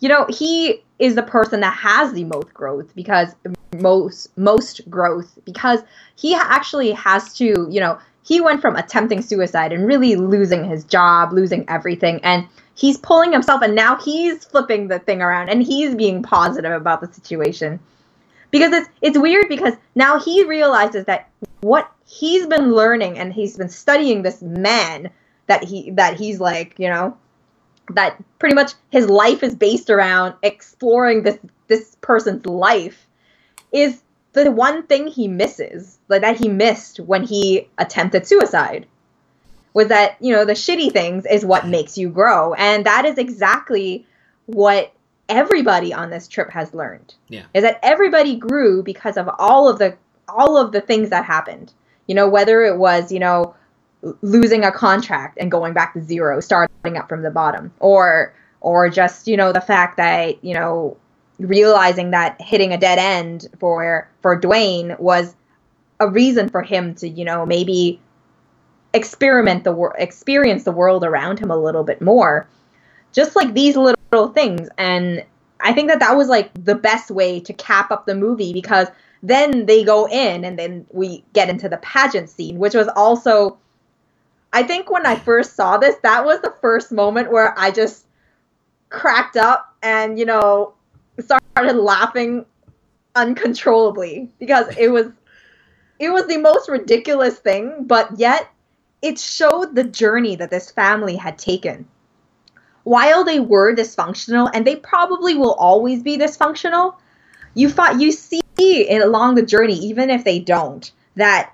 [0.00, 3.34] you know he is the person that has the most growth because
[3.78, 5.80] most most growth because
[6.16, 10.84] he actually has to you know he went from attempting suicide and really losing his
[10.84, 15.62] job losing everything and he's pulling himself and now he's flipping the thing around and
[15.62, 17.78] he's being positive about the situation.
[18.50, 21.28] Because it's it's weird because now he realizes that
[21.60, 25.10] what he's been learning and he's been studying this man
[25.46, 27.16] that he that he's like you know
[27.94, 33.06] that pretty much his life is based around exploring this this person's life
[33.72, 34.02] is
[34.32, 38.86] the one thing he misses like that he missed when he attempted suicide
[39.72, 42.54] was that you know the shitty things is what makes you grow.
[42.54, 44.06] And that is exactly
[44.46, 44.92] what
[45.28, 47.44] everybody on this trip has learned yeah.
[47.54, 49.96] is that everybody grew because of all of the
[50.28, 51.72] all of the things that happened.
[52.06, 53.54] You know whether it was you know
[54.22, 58.88] losing a contract and going back to zero, starting up from the bottom, or or
[58.88, 60.96] just you know the fact that you know
[61.40, 65.34] realizing that hitting a dead end for for Dwayne was
[65.98, 68.00] a reason for him to you know maybe
[68.92, 72.48] experiment the world experience the world around him a little bit more.
[73.12, 74.68] Just like these little things.
[74.78, 75.24] And
[75.62, 78.88] i think that that was like the best way to cap up the movie because
[79.22, 83.58] then they go in and then we get into the pageant scene which was also
[84.52, 88.04] I think when I first saw this, that was the first moment where I just
[88.88, 90.74] cracked up and, you know,
[91.22, 92.44] started laughing
[93.14, 95.06] uncontrollably because it was
[95.98, 98.48] it was the most ridiculous thing, but yet
[99.02, 101.86] it showed the journey that this family had taken.
[102.84, 106.96] While they were dysfunctional, and they probably will always be dysfunctional,
[107.54, 108.40] you thought you see
[108.88, 111.52] along the journey, even if they don't, that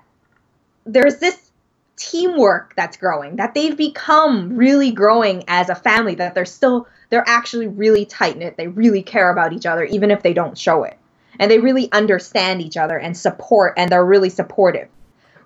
[0.85, 1.51] there's this
[1.97, 7.27] teamwork that's growing, that they've become really growing as a family, that they're still, they're
[7.27, 8.57] actually really tight knit.
[8.57, 10.97] They really care about each other, even if they don't show it.
[11.39, 14.87] And they really understand each other and support, and they're really supportive,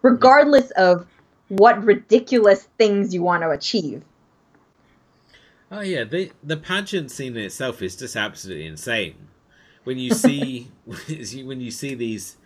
[0.02, 1.06] regardless of
[1.50, 4.04] what ridiculous things you want to achieve.
[5.70, 9.16] Oh yeah, the the pageant scene in itself is just absolutely insane.
[9.84, 12.38] When you see when you see these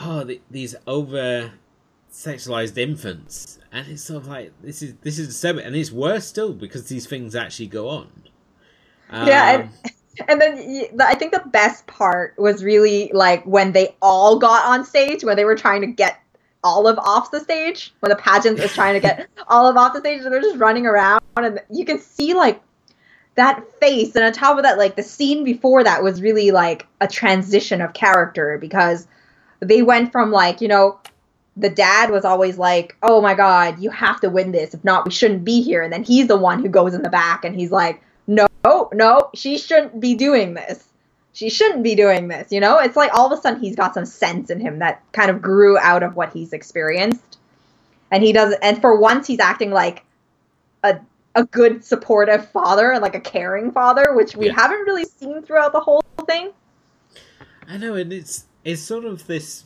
[0.00, 1.52] oh the, these over
[2.12, 6.26] sexualized infants, and it's sort of like this is this is disturbing, and it's worse
[6.26, 8.10] still because these things actually go on.
[9.10, 9.70] Um, yeah, and,
[10.28, 14.84] and then I think the best part was really like when they all got on
[14.84, 16.20] stage when they were trying to get
[16.62, 20.22] Olive off the stage when the pageant was trying to get Olive off the stage,
[20.22, 22.60] and they're just running around, and you can see like
[23.34, 26.86] that face, and on top of that, like the scene before that was really like
[27.00, 29.08] a transition of character because
[29.60, 30.98] they went from like you know
[31.56, 34.74] the dad was always like, "Oh my god, you have to win this.
[34.74, 37.10] If not, we shouldn't be here." And then he's the one who goes in the
[37.10, 38.46] back and he's like, "No,
[38.92, 40.84] no, she shouldn't be doing this.
[41.34, 43.94] She shouldn't be doing this." You know, it's like all of a sudden he's got
[43.94, 47.38] some sense in him that kind of grew out of what he's experienced,
[48.10, 48.54] and he does.
[48.62, 50.04] And for once, he's acting like
[50.82, 50.98] a
[51.34, 54.54] a good supportive father and like a caring father, which we Yeah.
[54.54, 56.50] haven't really seen throughout the whole thing.
[57.68, 59.64] I know, and it's it's sort of this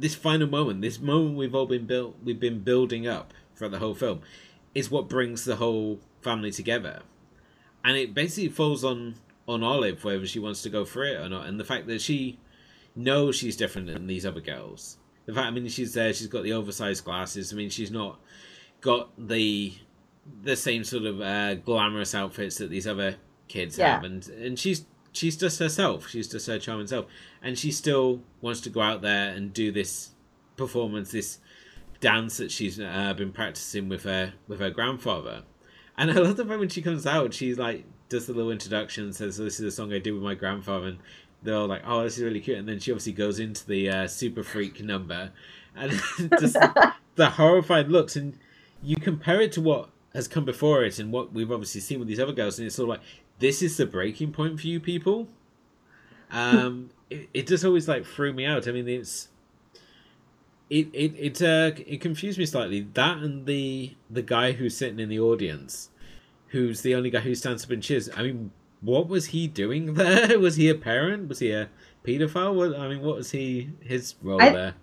[0.00, 3.78] this final moment, this moment we've all been built, we've been building up throughout the
[3.78, 4.20] whole film,
[4.74, 7.00] is what brings the whole family together,
[7.84, 9.14] and it basically falls on
[9.46, 12.00] on Olive whether she wants to go for it or not, and the fact that
[12.00, 12.38] she
[12.94, 14.98] knows she's different than these other girls.
[15.26, 17.52] The fact, I mean, she's there, she's got the oversized glasses.
[17.52, 18.18] I mean, she's not
[18.80, 19.74] got the
[20.42, 23.16] the same sort of uh, glamorous outfits that these other
[23.48, 23.94] kids Yeah.
[23.94, 24.84] have, and and she's
[25.18, 26.08] she's just herself.
[26.08, 27.06] She's just her charming self,
[27.42, 30.10] and she still wants to go out there and do this
[30.56, 31.38] performance, this
[32.00, 35.42] dance that she's uh, been practicing with her with her grandfather.
[35.96, 39.12] And I love the fact when she comes out, she's like does the little introduction,
[39.12, 40.98] says this is a song I did with my grandfather, and
[41.42, 43.90] they're all like, "Oh, this is really cute." And then she obviously goes into the
[43.90, 45.32] uh, super freak number,
[45.76, 45.92] and
[46.40, 46.56] just
[47.16, 48.38] the horrified looks, and
[48.82, 52.08] you compare it to what has come before it and what we've obviously seen with
[52.08, 53.06] these other girls, and it's sort of like
[53.38, 55.28] this is the breaking point for you people.
[56.30, 58.68] Um, it, it just always like threw me out.
[58.68, 59.28] I mean, it's
[60.70, 62.86] it it it uh, it confused me slightly.
[62.94, 65.90] That and the the guy who's sitting in the audience,
[66.48, 68.10] who's the only guy who stands up and cheers.
[68.16, 70.38] I mean, what was he doing there?
[70.38, 71.28] Was he a parent?
[71.28, 71.68] Was he a
[72.04, 72.54] pedophile?
[72.54, 74.74] What, I mean, what was he his role I- there?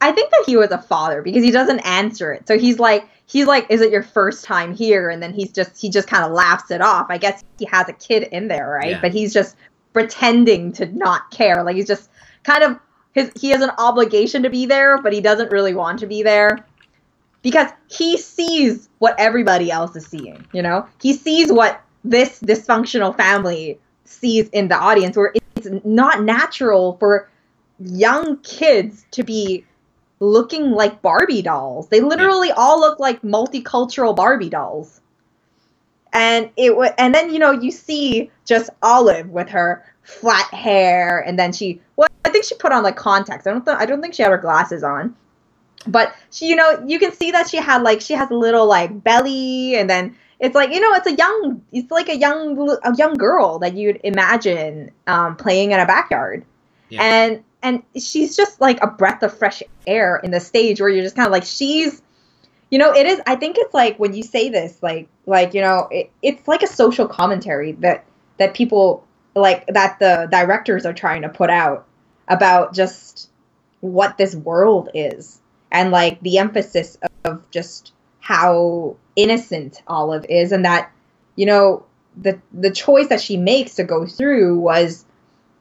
[0.00, 2.48] I think that he was a father because he doesn't answer it.
[2.48, 5.80] So he's like, he's like, "Is it your first time here?" And then he's just,
[5.80, 7.06] he just kind of laughs it off.
[7.10, 8.90] I guess he has a kid in there, right?
[8.90, 9.00] Yeah.
[9.00, 9.56] But he's just
[9.92, 11.62] pretending to not care.
[11.62, 12.10] Like he's just
[12.44, 12.78] kind of
[13.12, 16.22] his, he has an obligation to be there, but he doesn't really want to be
[16.22, 16.64] there
[17.42, 20.46] because he sees what everybody else is seeing.
[20.52, 26.22] You know, he sees what this dysfunctional family sees in the audience, where it's not
[26.22, 27.28] natural for
[27.78, 29.64] young kids to be
[30.20, 31.88] looking like Barbie dolls.
[31.88, 35.00] They literally all look like multicultural Barbie dolls.
[36.12, 41.20] And it wa and then you know you see just Olive with her flat hair
[41.20, 43.46] and then she well I think she put on like contacts.
[43.46, 45.14] I don't th- I don't think she had her glasses on.
[45.86, 48.66] But she you know you can see that she had like she has a little
[48.66, 52.58] like belly and then it's like you know it's a young it's like a young
[52.82, 56.44] a young girl that you'd imagine um, playing in a backyard
[56.88, 57.02] Yeah.
[57.02, 61.02] and and she's just like a breath of fresh air in the stage where you're
[61.02, 62.02] just kind of like she's
[62.70, 65.60] you know it is i think it's like when you say this like like you
[65.60, 68.04] know it, it's like a social commentary that
[68.38, 69.04] that people
[69.34, 71.86] like that the directors are trying to put out
[72.28, 73.30] about just
[73.80, 75.40] what this world is
[75.70, 80.90] and like the emphasis of just how innocent olive is and that
[81.36, 81.84] you know
[82.16, 85.04] the the choice that she makes to go through was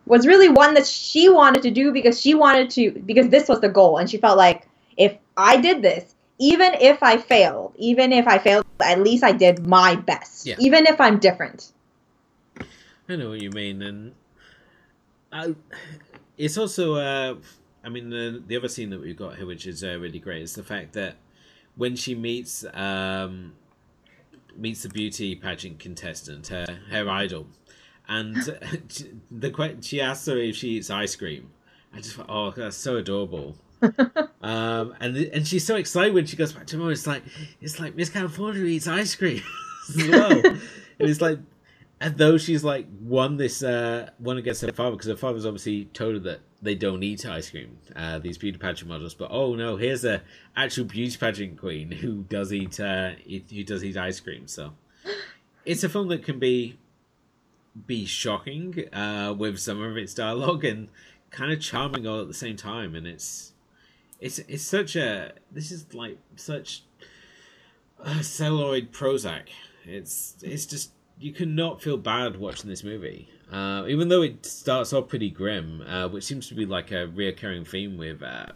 [0.09, 3.61] was really one that she wanted to do because she wanted to because this was
[3.61, 8.11] the goal and she felt like if I did this even if I failed even
[8.11, 10.55] if I failed at least I did my best Yeah.
[10.59, 11.71] even if I'm different
[13.09, 14.13] I know what you mean, and
[15.31, 15.55] I,
[16.37, 16.93] it's also.
[16.93, 17.35] Uh,
[17.83, 20.43] I mean, the the other scene that we've got here, which is uh, really great,
[20.43, 21.15] is the fact that
[21.75, 23.53] when she meets um,
[24.55, 27.47] meets the beauty pageant contestant, her her idol,
[28.09, 28.35] and
[29.31, 31.51] the she asks her if she eats ice cream.
[31.93, 33.55] I just thought, oh, that's so adorable.
[34.41, 36.89] um, and and she's so excited when she goes back to home.
[36.89, 37.23] It's like
[37.61, 39.41] it's like Miss California eats ice cream
[39.89, 40.31] as well.
[40.31, 40.59] and
[40.99, 41.39] it's like
[42.01, 45.85] and though she's like won this uh won against her father because her father's obviously
[45.85, 49.55] told her that they don't eat ice cream uh these beauty pageant models but oh
[49.55, 50.21] no here's a
[50.55, 54.73] actual beauty pageant queen who does eat uh eat, who does eat ice cream so
[55.65, 56.77] it's a film that can be
[57.85, 60.89] be shocking uh with some of its dialogue and
[61.29, 63.53] kind of charming all at the same time and it's
[64.19, 66.83] it's it's such a this is like such
[68.03, 69.49] uh, celluloid Prozac.
[69.85, 74.93] It's it's just you cannot feel bad watching this movie, uh, even though it starts
[74.93, 78.47] off pretty grim, uh, which seems to be like a reoccurring theme with uh,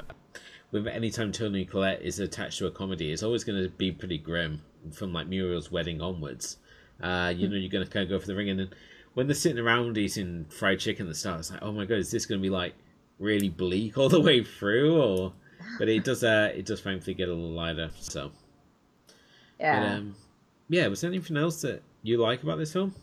[0.71, 3.11] with any time Toni Collette is attached to a comedy.
[3.11, 4.61] It's always going to be pretty grim
[4.91, 6.57] from like Muriel's wedding onwards.
[7.01, 8.69] Uh, you know, you're going to kind of go for the ring, and then
[9.13, 11.99] when they're sitting around eating fried chicken at the start, it's like, oh my god,
[11.99, 12.73] is this going to be like
[13.19, 15.33] really bleak all the way through, or?
[15.79, 16.23] But it does.
[16.23, 17.89] Uh, it does thankfully get a little lighter.
[17.99, 18.31] So.
[19.59, 20.15] yeah But, um,
[20.69, 22.93] yeah, was there anything else that you like about this film?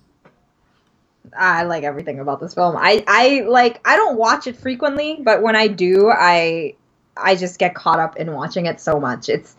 [1.36, 2.76] I like everything about this film.
[2.76, 6.74] I I like I don't watch it frequently, but when I do, I
[7.16, 9.28] I just get caught up in watching it so much.
[9.28, 9.56] It's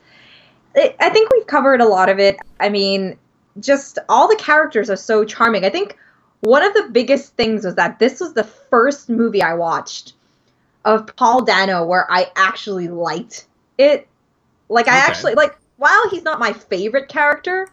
[0.75, 2.37] it, I think we've covered a lot of it.
[2.59, 3.17] I mean,
[3.59, 5.65] just all the characters are so charming.
[5.65, 5.97] I think
[6.41, 10.13] one of the biggest things was that this was the first movie I watched
[10.83, 14.07] of Paul Dano where I actually liked it.
[14.67, 15.07] Like I Okay.
[15.07, 17.67] actually like while he's not my favorite character,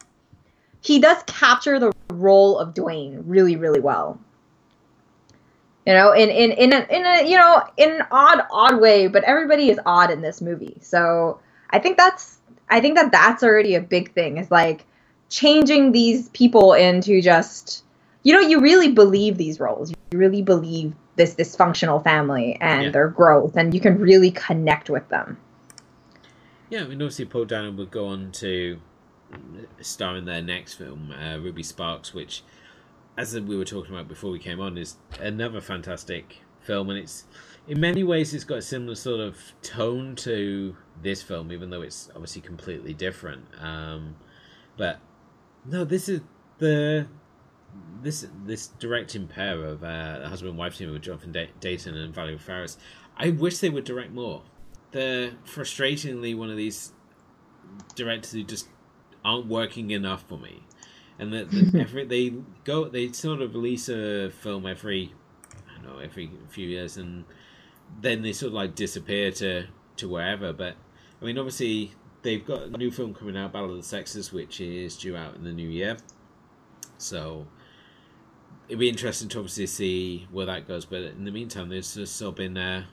[0.81, 4.19] he does capture the role of Dwayne really, really well.
[5.85, 9.07] You know, in in in a, in a you know in an odd odd way,
[9.07, 10.77] but everybody is odd in this movie.
[10.81, 11.39] So
[11.71, 12.37] I think that's
[12.69, 14.37] I think that that's already a big thing.
[14.37, 14.85] Is like
[15.29, 17.83] changing these people into just
[18.23, 19.91] you know you really believe these roles.
[20.11, 22.91] You really believe this dysfunctional family and Yeah.
[22.91, 25.37] their growth, and you can really connect with them.
[26.69, 28.79] Yeah, I mean, obviously Paul Dano would go on to
[29.81, 32.43] star in their next film, uh, Ruby Sparks, which,
[33.17, 37.25] as we were talking about before we came on, is another fantastic film, and it's
[37.67, 41.81] in many ways it's got a similar sort of tone to this film, even though
[41.81, 43.45] it's obviously completely different.
[43.61, 44.15] Um,
[44.77, 44.99] but
[45.65, 46.21] no, this is
[46.59, 47.07] the
[48.01, 52.13] this this directing pair of uh, husband and wife team with Jonathan Da- Dayton and
[52.13, 52.77] Valerie Faris.
[53.17, 54.43] I wish they would direct more.
[54.91, 56.93] They're frustratingly one of these
[57.95, 58.67] directors who just
[59.23, 60.63] aren't working enough for me,
[61.17, 65.13] and that that every they go they sort of release a film every
[65.67, 67.25] I don't know every few years, and
[68.01, 69.67] then they sort of like disappear to
[69.97, 70.53] to wherever.
[70.53, 70.75] But
[71.21, 71.91] I mean, obviously
[72.21, 75.35] they've got a new film coming out, Battle of the Sexes, which is due out
[75.35, 75.97] in the new year.
[76.97, 77.47] So
[78.69, 80.85] it'd be interesting to obviously see where that goes.
[80.85, 82.85] But in the meantime, they've just of been uh,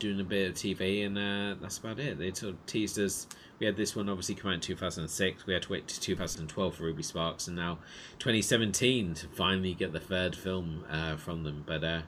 [0.00, 2.18] doing a bit of TV, and uh, that's about it.
[2.18, 3.28] They sort of teased us.
[3.60, 5.46] We had this one obviously come out in 2006.
[5.46, 7.78] We had to wait to 2012 for Ruby Sparks, and now
[8.18, 11.62] 2017 to finally get the third film uh, from them.
[11.64, 12.02] But uh,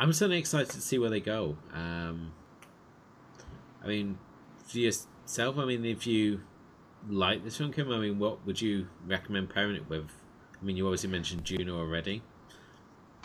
[0.00, 1.58] I'm certainly excited to see where they go.
[1.74, 2.32] Um,
[3.84, 4.18] I mean,
[4.64, 6.40] for yourself, I mean, if you
[7.06, 10.10] like this film, Kim, I mean, what would you recommend pairing it with?
[10.58, 12.22] I mean, you obviously mentioned Juno already.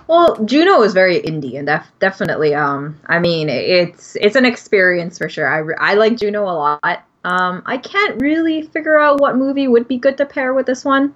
[0.07, 2.53] Well, Juno is very indie and def- definitely.
[2.53, 5.47] Um, I mean, it's it's an experience for sure.
[5.47, 7.05] I, re- I like Juno a lot.
[7.23, 10.83] Um, I can't really figure out what movie would be good to pair with this
[10.83, 11.13] one.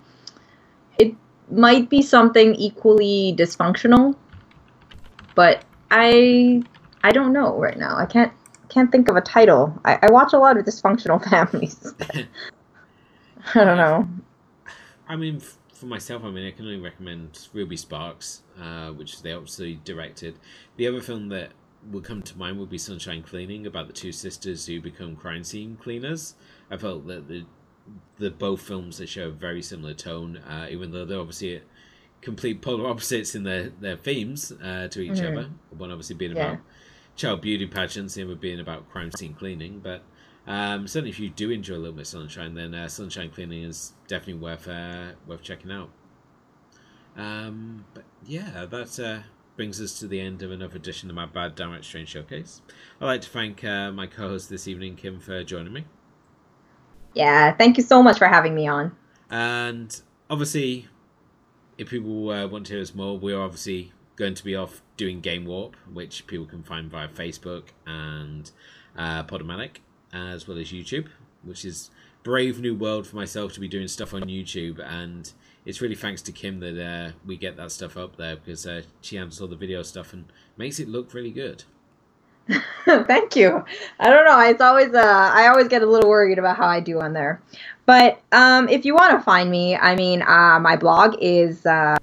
[0.97, 1.13] It
[1.51, 4.15] might be something equally dysfunctional,
[5.35, 6.63] but I
[7.03, 7.97] I don't know right now.
[7.97, 8.31] I can't
[8.69, 9.77] can't think of a title.
[9.83, 11.93] I, I watch a lot of dysfunctional families.
[13.55, 14.07] I don't know.
[15.09, 15.41] I mean,
[15.77, 20.35] for myself, I mean, I can only recommend Ruby Sparks, uh, which they obviously directed.
[20.75, 21.51] The other film that
[21.91, 25.43] would come to mind would be Sunshine Cleaning, about the two sisters who become crime
[25.43, 26.33] scene cleaners.
[26.71, 27.45] I felt that the
[28.17, 31.61] the both films they show a very similar tone, uh, even though they're obviously
[32.21, 35.31] complete polar opposites in their their themes uh, to each Mhm.
[35.31, 35.49] other.
[35.69, 36.53] One obviously being Yeah.
[36.53, 36.59] about
[37.15, 40.01] child beauty pageants, the other being about crime scene cleaning, but.
[40.47, 43.63] Um, certainly, if you do enjoy a little bit of Sunshine, then uh, Sunshine Cleaning
[43.63, 45.89] is definitely worth uh, worth checking out.
[47.17, 49.23] Um, but yeah, that uh,
[49.57, 52.61] brings us to the end of another edition of my Bad Downright Strange Showcase.
[53.01, 55.85] I'd like to thank uh, my co-host this evening, Kim, for joining me.
[57.13, 58.95] Yeah, thank you so much for having me on.
[59.29, 60.87] And obviously,
[61.77, 65.19] if people uh, want to hear us more, we're obviously going to be off doing
[65.19, 68.49] Game Warp, which people can find via Facebook and
[68.97, 69.77] uh, Podomatic,
[70.13, 71.07] as well as YouTube,
[71.43, 71.89] which is
[72.23, 74.79] brave new world for myself to be doing stuff on YouTube.
[74.85, 75.31] And
[75.65, 78.83] it's really thanks to Kim that uh, we get that stuff up there because uh,
[79.01, 80.25] she handles all the video stuff and
[80.57, 81.63] makes it look really good.
[82.85, 83.65] Thank you.
[83.99, 84.39] I don't know.
[84.39, 87.41] It's always uh, I always get a little worried about how I do on there.
[87.85, 91.97] But um, if you want to find me, I mean, uh, my blog is uh,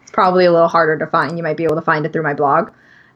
[0.03, 1.37] it's probably a little harder to find.
[1.37, 2.71] You might be able to find it through my blog.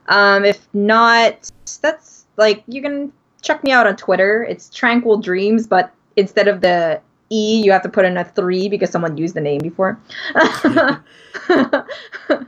[0.08, 1.50] Um, if not,
[1.80, 4.44] that's like you can check me out on Twitter.
[4.44, 8.68] It's Tranquil Dreams, but instead of the E, you have to put in a three
[8.68, 9.98] because someone used the name before.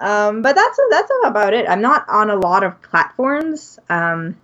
[0.00, 1.68] um, but that's that's about it.
[1.68, 3.78] I'm not on a lot of platforms.
[3.88, 4.36] Um,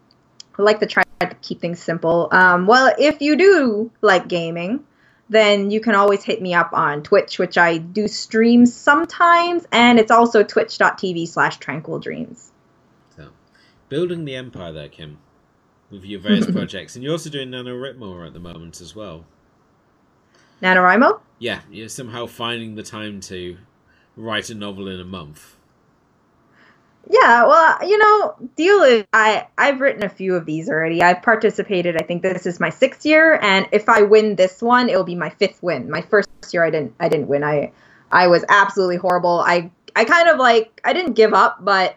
[0.58, 2.28] I like to try to keep things simple.
[2.30, 4.84] Um, well, if you do like gaming,
[5.28, 9.98] then you can always hit me up on Twitch, which I do stream sometimes, and
[9.98, 12.52] it's also twitch.tv slash tranquil dreams.
[13.16, 13.30] So,
[13.88, 15.18] building the empire there, Kim,
[15.90, 19.24] with your various projects, and you're also doing NaNoWriMo at the moment as well.
[20.62, 21.20] NaNoWriMo?
[21.38, 23.58] Yeah, you're somehow finding the time to
[24.16, 25.56] write a novel in a month.
[27.08, 31.02] Yeah, well, you know, deal is I I've written a few of these already.
[31.02, 31.96] I've participated.
[31.96, 35.14] I think this is my sixth year, and if I win this one, it'll be
[35.14, 35.88] my fifth win.
[35.88, 37.44] My first year, I didn't I didn't win.
[37.44, 37.70] I
[38.10, 39.38] I was absolutely horrible.
[39.46, 41.96] I I kind of like I didn't give up, but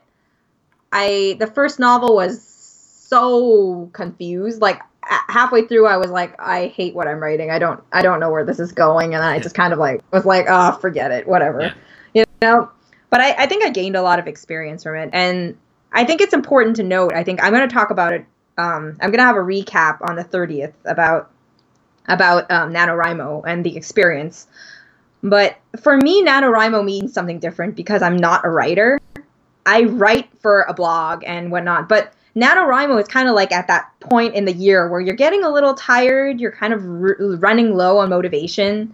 [0.92, 4.62] I the first novel was so confused.
[4.62, 7.50] Like halfway through, I was like, I hate what I'm writing.
[7.50, 10.02] I don't I don't know where this is going, and I just kind of like
[10.12, 11.62] was like, oh, forget it, whatever.
[11.62, 11.74] Yeah.
[12.14, 12.70] You know,
[13.10, 15.58] but I, I think I gained a lot of experience from it, and
[15.92, 17.14] I think it's important to note.
[17.14, 18.26] I think I'm going to talk about it.
[18.58, 21.32] Um, I'm going to have a recap on the 30th about
[22.08, 24.48] about um, NaNoWriMo and the experience.
[25.22, 29.00] But for me, NaNoWriMo means something different because I'm not a writer.
[29.66, 33.92] I write for a blog and whatnot, but NaNoWriMo is kind of like at that
[34.00, 37.76] point in the year where you're getting a little tired, you're kind of r- running
[37.76, 38.94] low on motivation.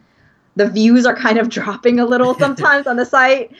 [0.55, 3.51] The views are kind of dropping a little sometimes on the site.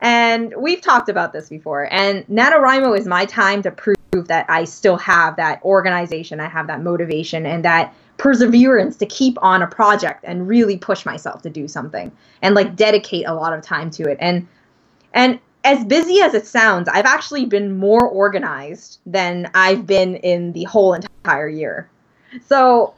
[0.00, 1.92] And we've talked about this before.
[1.92, 3.96] And NaNoWriMo is my time to prove
[4.28, 9.38] that I still have that organization, I have that motivation, and that perseverance to keep
[9.42, 12.10] on a project and really push myself to do something
[12.42, 14.18] and like dedicate a lot of time to it.
[14.20, 14.46] And
[15.14, 20.52] and as busy as it sounds, I've actually been more organized than I've been in
[20.52, 21.88] the whole entire year.
[22.46, 22.94] So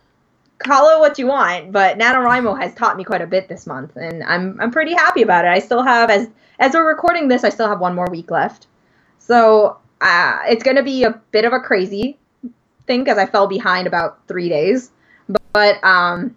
[0.61, 3.97] call it what you want, but NaNoWriMo has taught me quite a bit this month,
[3.97, 5.49] and I'm I'm pretty happy about it.
[5.49, 6.28] I still have as
[6.59, 8.66] as we're recording this, I still have one more week left,
[9.19, 12.19] so uh, it's gonna be a bit of a crazy
[12.87, 14.91] thing because I fell behind about three days,
[15.28, 16.37] but, but um,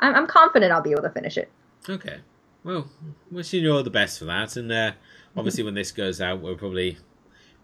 [0.00, 1.50] I'm, I'm confident I'll be able to finish it.
[1.88, 2.20] Okay,
[2.64, 2.88] well,
[3.30, 4.92] wishing you all the best for that, and uh,
[5.36, 6.98] obviously when this goes out, we'll probably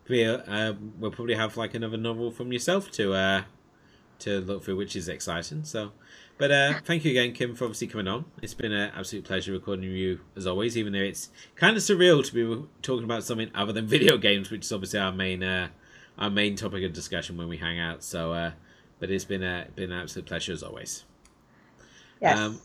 [0.07, 3.43] be, uh, we'll probably have like another novel from yourself to uh,
[4.21, 5.65] to look through, which is exciting.
[5.65, 5.93] So,
[6.37, 8.25] but uh, thank you again, Kim, for obviously coming on.
[8.43, 12.25] It's been an absolute pleasure recording you as always, even though it's kind of surreal
[12.25, 15.69] to be talking about something other than video games, which is obviously our main uh,
[16.19, 18.03] our main topic of discussion when we hang out.
[18.03, 18.53] So, uh,
[18.99, 21.05] but it's been a been an absolute pleasure as always.
[22.21, 22.39] Yes.
[22.39, 22.61] Um,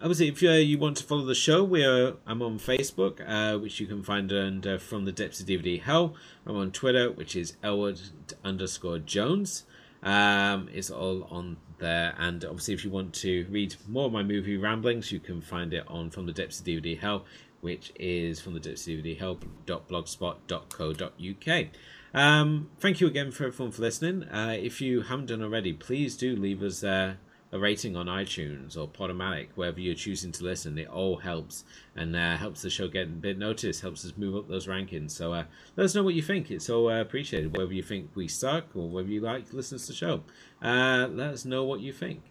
[0.00, 2.14] obviously, if uh, you want to follow the show, we are.
[2.26, 6.14] I'm on Facebook, uh, which you can find under from the depths of DVD hell.
[6.46, 8.00] I'm on Twitter, which is Elwood
[8.44, 9.64] underscore Jones.
[10.02, 14.22] Um, it's all on there, and obviously, if you want to read more of my
[14.22, 17.24] movie ramblings, you can find it on from the depths of DVD hell,
[17.60, 21.66] which is from the depths of DVD hell.blogspot.co.uk.
[22.12, 24.24] Um, thank you again for everyone for listening.
[24.24, 27.14] Uh, if you haven't done already, please do leave us uh,
[27.52, 30.78] a rating on iTunes or Podomatic, wherever you're choosing to listen.
[30.78, 31.64] It all helps
[31.96, 35.10] and uh, helps the show get a bit noticed, helps us move up those rankings.
[35.10, 35.44] So uh,
[35.76, 36.50] let us know what you think.
[36.50, 39.86] It's all uh, appreciated, whether you think we suck or whether you like listen to
[39.86, 40.22] the show.
[40.62, 42.22] Uh, let us know what you think.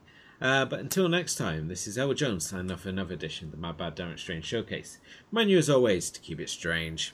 [0.41, 3.51] Uh, but until next time, this is Elwood Jones signing off for another edition of
[3.51, 4.99] the My Bad Downright Strange Showcase.
[5.31, 7.13] Mind you, as always, to keep it strange.